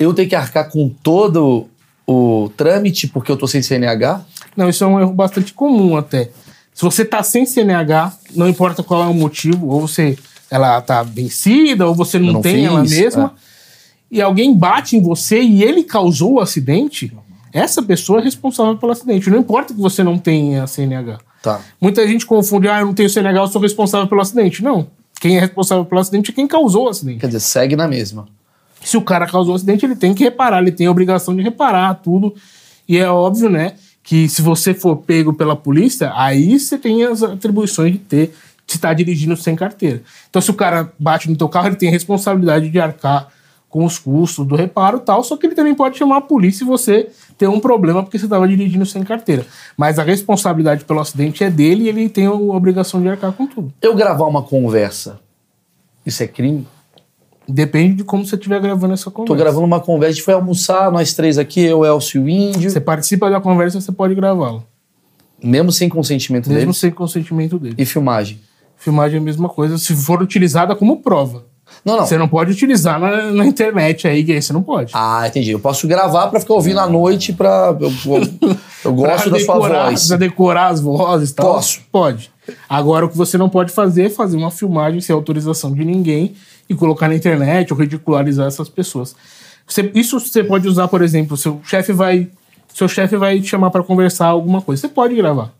[0.00, 1.68] Eu tenho que arcar com todo
[2.06, 4.24] o trâmite porque eu tô sem CNH?
[4.56, 6.30] Não, isso é um erro bastante comum até.
[6.72, 10.16] Se você tá sem CNH, não importa qual é o motivo, ou você
[10.50, 13.34] ela tá vencida, ou você não, não tem fiz, ela mesma,
[14.10, 17.12] e alguém bate em você e ele causou o acidente,
[17.52, 19.28] essa pessoa é responsável pelo acidente.
[19.28, 21.18] Não importa que você não tenha CNH.
[21.42, 21.60] Tá.
[21.80, 24.62] Muita gente confunde, ah, eu não tenho CNH, eu sou responsável pelo acidente.
[24.62, 24.86] Não.
[25.20, 27.20] Quem é responsável pelo acidente é quem causou o acidente.
[27.20, 28.26] Quer dizer, segue na mesma.
[28.82, 31.42] Se o cara causou um acidente, ele tem que reparar, ele tem a obrigação de
[31.42, 32.34] reparar tudo.
[32.88, 37.22] E é óbvio, né, que se você for pego pela polícia, aí você tem as
[37.22, 38.34] atribuições de ter
[38.66, 40.00] de estar dirigindo sem carteira.
[40.28, 43.28] Então, se o cara bate no teu carro, ele tem a responsabilidade de arcar
[43.68, 46.58] com os custos do reparo e tal, só que ele também pode chamar a polícia
[46.58, 47.08] se você
[47.38, 49.46] ter um problema porque você estava dirigindo sem carteira.
[49.76, 53.46] Mas a responsabilidade pelo acidente é dele e ele tem a obrigação de arcar com
[53.46, 53.72] tudo.
[53.80, 55.20] Eu gravar uma conversa,
[56.04, 56.66] isso é crime?
[57.48, 59.42] Depende de como você estiver gravando essa Tô conversa.
[59.42, 62.70] gravando uma conversa, a gente foi almoçar, nós três aqui, eu, Elcio e o Índio,
[62.70, 64.62] Você participa da conversa, você pode gravá-la.
[65.42, 66.76] mesmo sem consentimento Mesmo deles.
[66.78, 67.74] sem consentimento dele.
[67.76, 68.38] E filmagem.
[68.76, 71.44] Filmagem é a mesma coisa, se for utilizada como prova.
[71.84, 72.04] Não, não.
[72.06, 74.90] Você não pode utilizar na, na internet aí, que aí você não pode.
[74.94, 75.50] Ah, entendi.
[75.52, 77.76] Eu posso gravar pra ficar ouvindo à noite pra.
[77.78, 80.08] Eu, eu, eu gosto da sua decorar- voz.
[80.08, 81.54] Pra decorar as vozes e tal.
[81.54, 81.80] Posso.
[81.92, 82.30] Pode.
[82.68, 86.34] Agora, o que você não pode fazer é fazer uma filmagem sem autorização de ninguém
[86.70, 89.14] e colocar na internet ou ridicularizar essas pessoas.
[89.66, 92.30] Você- isso você pode usar, por exemplo, seu chefe vai.
[92.72, 94.80] Seu chefe vai te chamar para conversar alguma coisa.
[94.80, 95.52] Você pode gravar.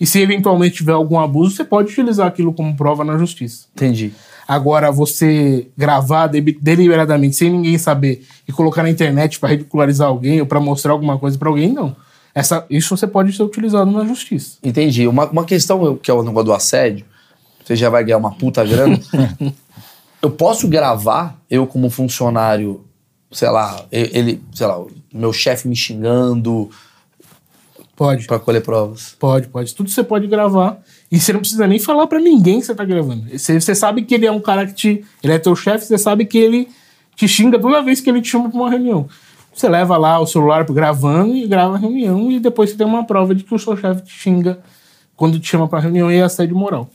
[0.00, 3.66] E se eventualmente tiver algum abuso, você pode utilizar aquilo como prova na justiça.
[3.76, 4.12] Entendi.
[4.48, 10.40] Agora, você gravar de- deliberadamente, sem ninguém saber, e colocar na internet para ridicularizar alguém
[10.40, 11.94] ou para mostrar alguma coisa para alguém, não.
[12.34, 14.56] Essa, isso você pode ser utilizado na justiça.
[14.64, 15.06] Entendi.
[15.06, 17.04] Uma, uma questão que é o negócio do assédio,
[17.62, 18.98] você já vai ganhar uma puta grana.
[20.22, 22.84] eu posso gravar, eu como funcionário,
[23.30, 26.70] sei lá, ele, sei lá, meu chefe me xingando
[27.96, 28.26] Pode.
[28.26, 29.16] pra colher provas.
[29.18, 29.74] Pode, pode.
[29.74, 30.78] Tudo você pode gravar.
[31.10, 33.28] E você não precisa nem falar pra ninguém que você tá gravando.
[33.30, 35.04] Você, você sabe que ele é um cara que te.
[35.22, 36.68] Ele é teu chefe, você sabe que ele
[37.14, 39.06] te xinga toda vez que ele te chama pra uma reunião.
[39.52, 43.04] Você leva lá o celular gravando e grava a reunião, e depois você tem uma
[43.04, 44.60] prova de que o seu chefe te xinga
[45.16, 46.88] quando te chama pra reunião e é assédio moral.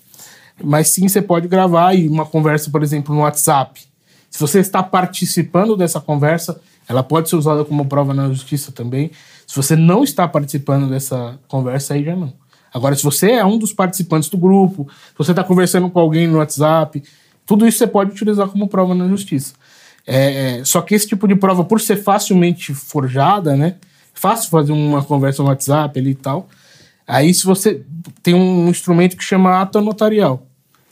[0.63, 3.81] Mas sim, você pode gravar e uma conversa, por exemplo, no WhatsApp.
[4.29, 9.11] Se você está participando dessa conversa, ela pode ser usada como prova na justiça também.
[9.45, 12.33] Se você não está participando dessa conversa, aí já não.
[12.73, 16.27] Agora, se você é um dos participantes do grupo, se você está conversando com alguém
[16.27, 17.01] no WhatsApp,
[17.45, 19.53] tudo isso você pode utilizar como prova na justiça.
[20.05, 23.75] É, é, só que esse tipo de prova, por ser facilmente forjada, né?
[24.13, 26.49] Fácil fazer uma conversa no WhatsApp ali e tal.
[27.07, 27.81] Aí, se você
[28.23, 30.43] tem um instrumento que chama ata notarial,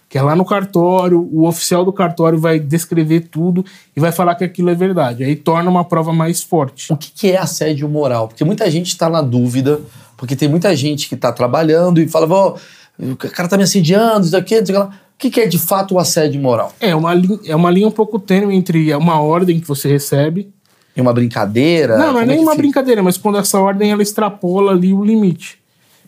[0.07, 4.35] que é lá no cartório, o oficial do cartório vai descrever tudo e vai falar
[4.35, 5.23] que aquilo é verdade.
[5.23, 6.93] Aí torna uma prova mais forte.
[6.93, 8.27] O que, é assédio moral?
[8.27, 9.81] Porque muita gente está na dúvida,
[10.15, 12.57] porque tem muita gente que está trabalhando e fala, "Ó,
[12.99, 14.91] o cara tá me assediando, isso aqui, isso aqui lá.
[15.15, 16.73] O que, é de fato o assédio moral?
[16.79, 20.51] É uma, linha, é uma linha um pouco tênue entre uma ordem que você recebe.
[20.95, 21.97] É uma brincadeira?
[21.97, 22.61] não, não é Como nem que uma fica?
[22.61, 25.62] brincadeira, mas quando essa ordem ela extrapola ali o limite.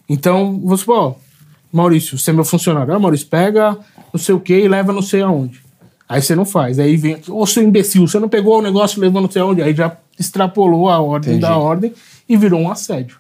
[0.07, 1.13] Então, você fala, ó,
[1.71, 2.93] Maurício, você é meu funcionário.
[2.93, 3.77] Ah, Maurício, pega
[4.13, 5.61] não sei o que e leva não sei aonde.
[6.07, 6.79] Aí você não faz.
[6.79, 9.61] Aí vem ô seu imbecil, você não pegou o negócio e levou não sei aonde.
[9.61, 11.41] Aí já extrapolou a ordem Entendi.
[11.41, 11.93] da ordem
[12.29, 13.17] e virou um assédio.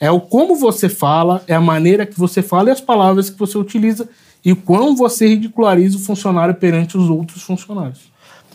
[0.00, 3.38] É o como você fala, é a maneira que você fala e as palavras que
[3.38, 4.08] você utiliza
[4.44, 8.12] e o quão você ridiculariza o funcionário perante os outros funcionários.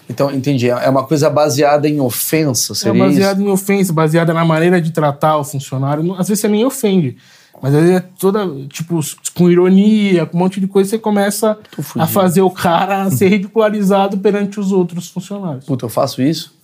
[0.08, 0.70] Então, entendi.
[0.70, 3.48] É uma coisa baseada em ofensa, É seria baseado isso?
[3.48, 6.14] em ofensa, baseada na maneira de tratar o funcionário.
[6.16, 7.18] Às vezes você nem ofende,
[7.62, 9.00] mas vezes é toda, tipo,
[9.36, 11.58] com ironia, com um monte de coisa, você começa
[11.98, 15.66] a fazer o cara ser ridicularizado perante os outros funcionários.
[15.66, 16.58] Puta, eu faço isso?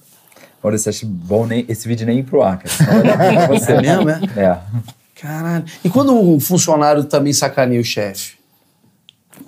[0.63, 3.47] Maurício, acho bom nem, esse vídeo nem ir pro ar, cara.
[3.47, 3.73] Você.
[3.73, 4.19] É mesmo, é?
[4.35, 4.59] É.
[5.21, 5.65] Caralho.
[5.83, 8.33] E quando o funcionário também sacaneia o chefe?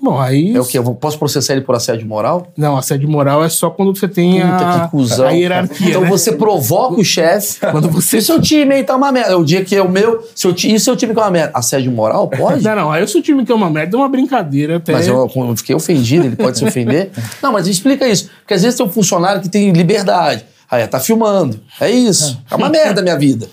[0.01, 0.55] Bom, aí.
[0.55, 0.77] É o quê?
[0.77, 2.51] Eu posso processar ele por assédio moral?
[2.55, 5.27] Não, assédio moral é só quando você tem Puta, a, que cuzão.
[5.27, 5.89] a hierarquia.
[5.89, 6.09] Então né?
[6.09, 7.59] você provoca o chefe.
[7.71, 9.37] Quando você- E seu time aí tá uma merda.
[9.37, 10.23] O dia que é o meu.
[10.35, 10.73] Seu ti...
[10.73, 11.51] E seu time que é uma merda?
[11.53, 12.27] Assédio moral?
[12.27, 12.63] Pode?
[12.67, 14.91] Não, não, aí o seu time que é uma merda é uma brincadeira até.
[14.91, 17.11] Mas eu, eu fiquei ofendido, ele pode se ofender.
[17.41, 18.29] Não, mas explica isso.
[18.39, 20.45] Porque às vezes tem um funcionário que tem liberdade.
[20.69, 21.59] Aí, tá filmando.
[21.79, 22.39] É isso.
[22.49, 23.47] É uma merda a minha vida.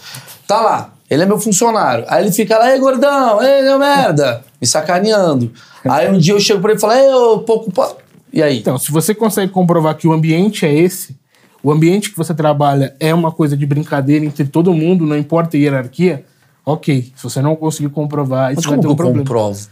[0.47, 0.94] Tá lá.
[1.15, 2.05] Ele é meu funcionário.
[2.09, 4.43] Aí ele fica lá, ei, gordão, ei, meu merda.
[4.61, 5.53] Me sacaneando.
[5.85, 7.71] Aí um dia eu chego pra ele e falo, ei, ô, pouco.
[7.71, 7.97] po-"
[8.33, 8.59] E aí?
[8.59, 11.17] Então, se você consegue comprovar que o ambiente é esse,
[11.63, 15.57] o ambiente que você trabalha é uma coisa de brincadeira entre todo mundo, não importa
[15.57, 16.25] a hierarquia,
[16.67, 17.13] ok.
[17.17, 19.19] Se você não conseguir comprovar, aí mas vai como ter um eu problema.
[19.21, 19.67] comprovo?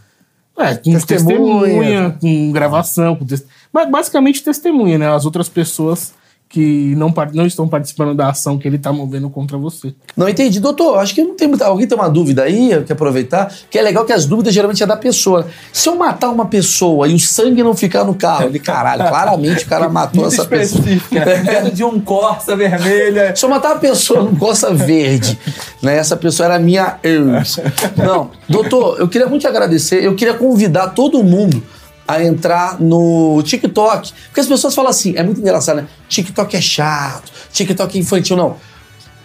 [0.57, 1.03] É, com Testemunha.
[1.03, 3.45] testemunha, com gravação, com test...
[3.71, 5.13] mas basicamente testemunha, né?
[5.13, 6.13] As outras pessoas
[6.53, 9.91] que não, não estão participando da ação que ele está movendo contra você.
[10.15, 10.59] Não entendi.
[10.59, 11.65] Doutor, acho que não tem muita.
[11.65, 12.69] Alguém tem uma dúvida aí?
[12.85, 13.51] Quer aproveitar?
[13.71, 15.47] Que é legal que as dúvidas geralmente é da pessoa.
[15.73, 19.65] Se eu matar uma pessoa e o sangue não ficar no carro, ele, caralho, claramente
[19.65, 20.79] o cara matou Muito essa pessoa.
[20.79, 21.25] específica.
[21.25, 23.35] Dentro de um Corsa vermelha.
[23.35, 25.39] Se eu matar uma pessoa no Costa Verde,
[25.81, 25.97] né?
[25.97, 27.59] Essa pessoa era minha ex.
[27.97, 30.03] Não, doutor, eu queria muito agradecer.
[30.03, 31.63] Eu queria convidar todo mundo
[32.07, 34.13] a entrar no TikTok.
[34.25, 35.87] Porque as pessoas falam assim, é muito engraçado, né?
[36.07, 38.37] TikTok é chato, TikTok é infantil.
[38.37, 38.57] Não.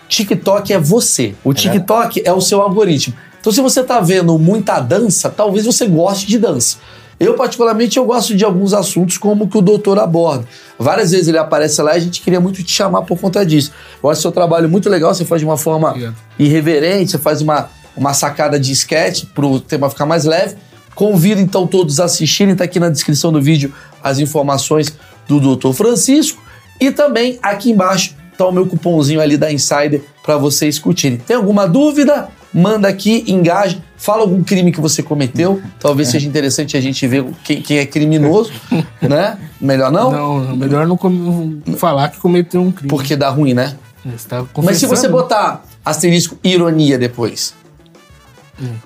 [0.09, 1.35] TikTok é você.
[1.45, 3.15] O TikTok é o seu algoritmo.
[3.41, 6.79] Então, se você tá vendo muita dança, talvez você goste de dança.
[7.21, 10.47] Eu, particularmente, eu gosto de alguns assuntos como o que o doutor aborda.
[10.79, 13.73] Várias vezes ele aparece lá e a gente queria muito te chamar por conta disso.
[14.03, 16.15] Eu acho seu trabalho muito legal, você faz de uma forma Obrigado.
[16.39, 20.57] irreverente, você faz uma, uma sacada de sketch para o tema ficar mais leve.
[20.99, 23.73] Convido então todos a assistirem, tá aqui na descrição do vídeo
[24.03, 24.93] as informações
[25.29, 25.71] do Dr.
[25.73, 26.43] Francisco
[26.81, 31.17] e também aqui embaixo tá o meu cupomzinho ali da Insider para vocês curtirem.
[31.17, 32.27] Tem alguma dúvida?
[32.53, 35.63] Manda aqui, engaje, fala algum crime que você cometeu.
[35.79, 38.51] Talvez seja interessante a gente ver quem, quem é criminoso,
[39.01, 39.39] né?
[39.61, 40.11] Melhor não?
[40.11, 42.89] Não, melhor não com- falar que cometeu um crime.
[42.89, 43.77] Porque dá ruim, né?
[44.05, 47.55] Você tá Mas se você botar asterisco ironia depois,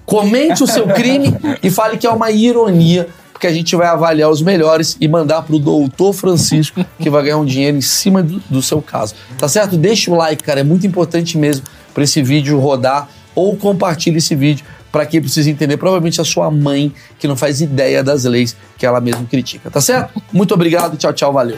[0.05, 4.31] comente o seu crime e fale que é uma ironia, porque a gente vai avaliar
[4.31, 8.41] os melhores e mandar pro doutor Francisco, que vai ganhar um dinheiro em cima do,
[8.49, 9.15] do seu caso.
[9.39, 9.77] Tá certo?
[9.77, 14.35] Deixa o like, cara, é muito importante mesmo para esse vídeo rodar ou compartilhe esse
[14.35, 18.55] vídeo para quem precisa entender, provavelmente a sua mãe, que não faz ideia das leis
[18.77, 20.23] que ela mesma critica, tá certo?
[20.31, 21.57] Muito obrigado, tchau, tchau, valeu.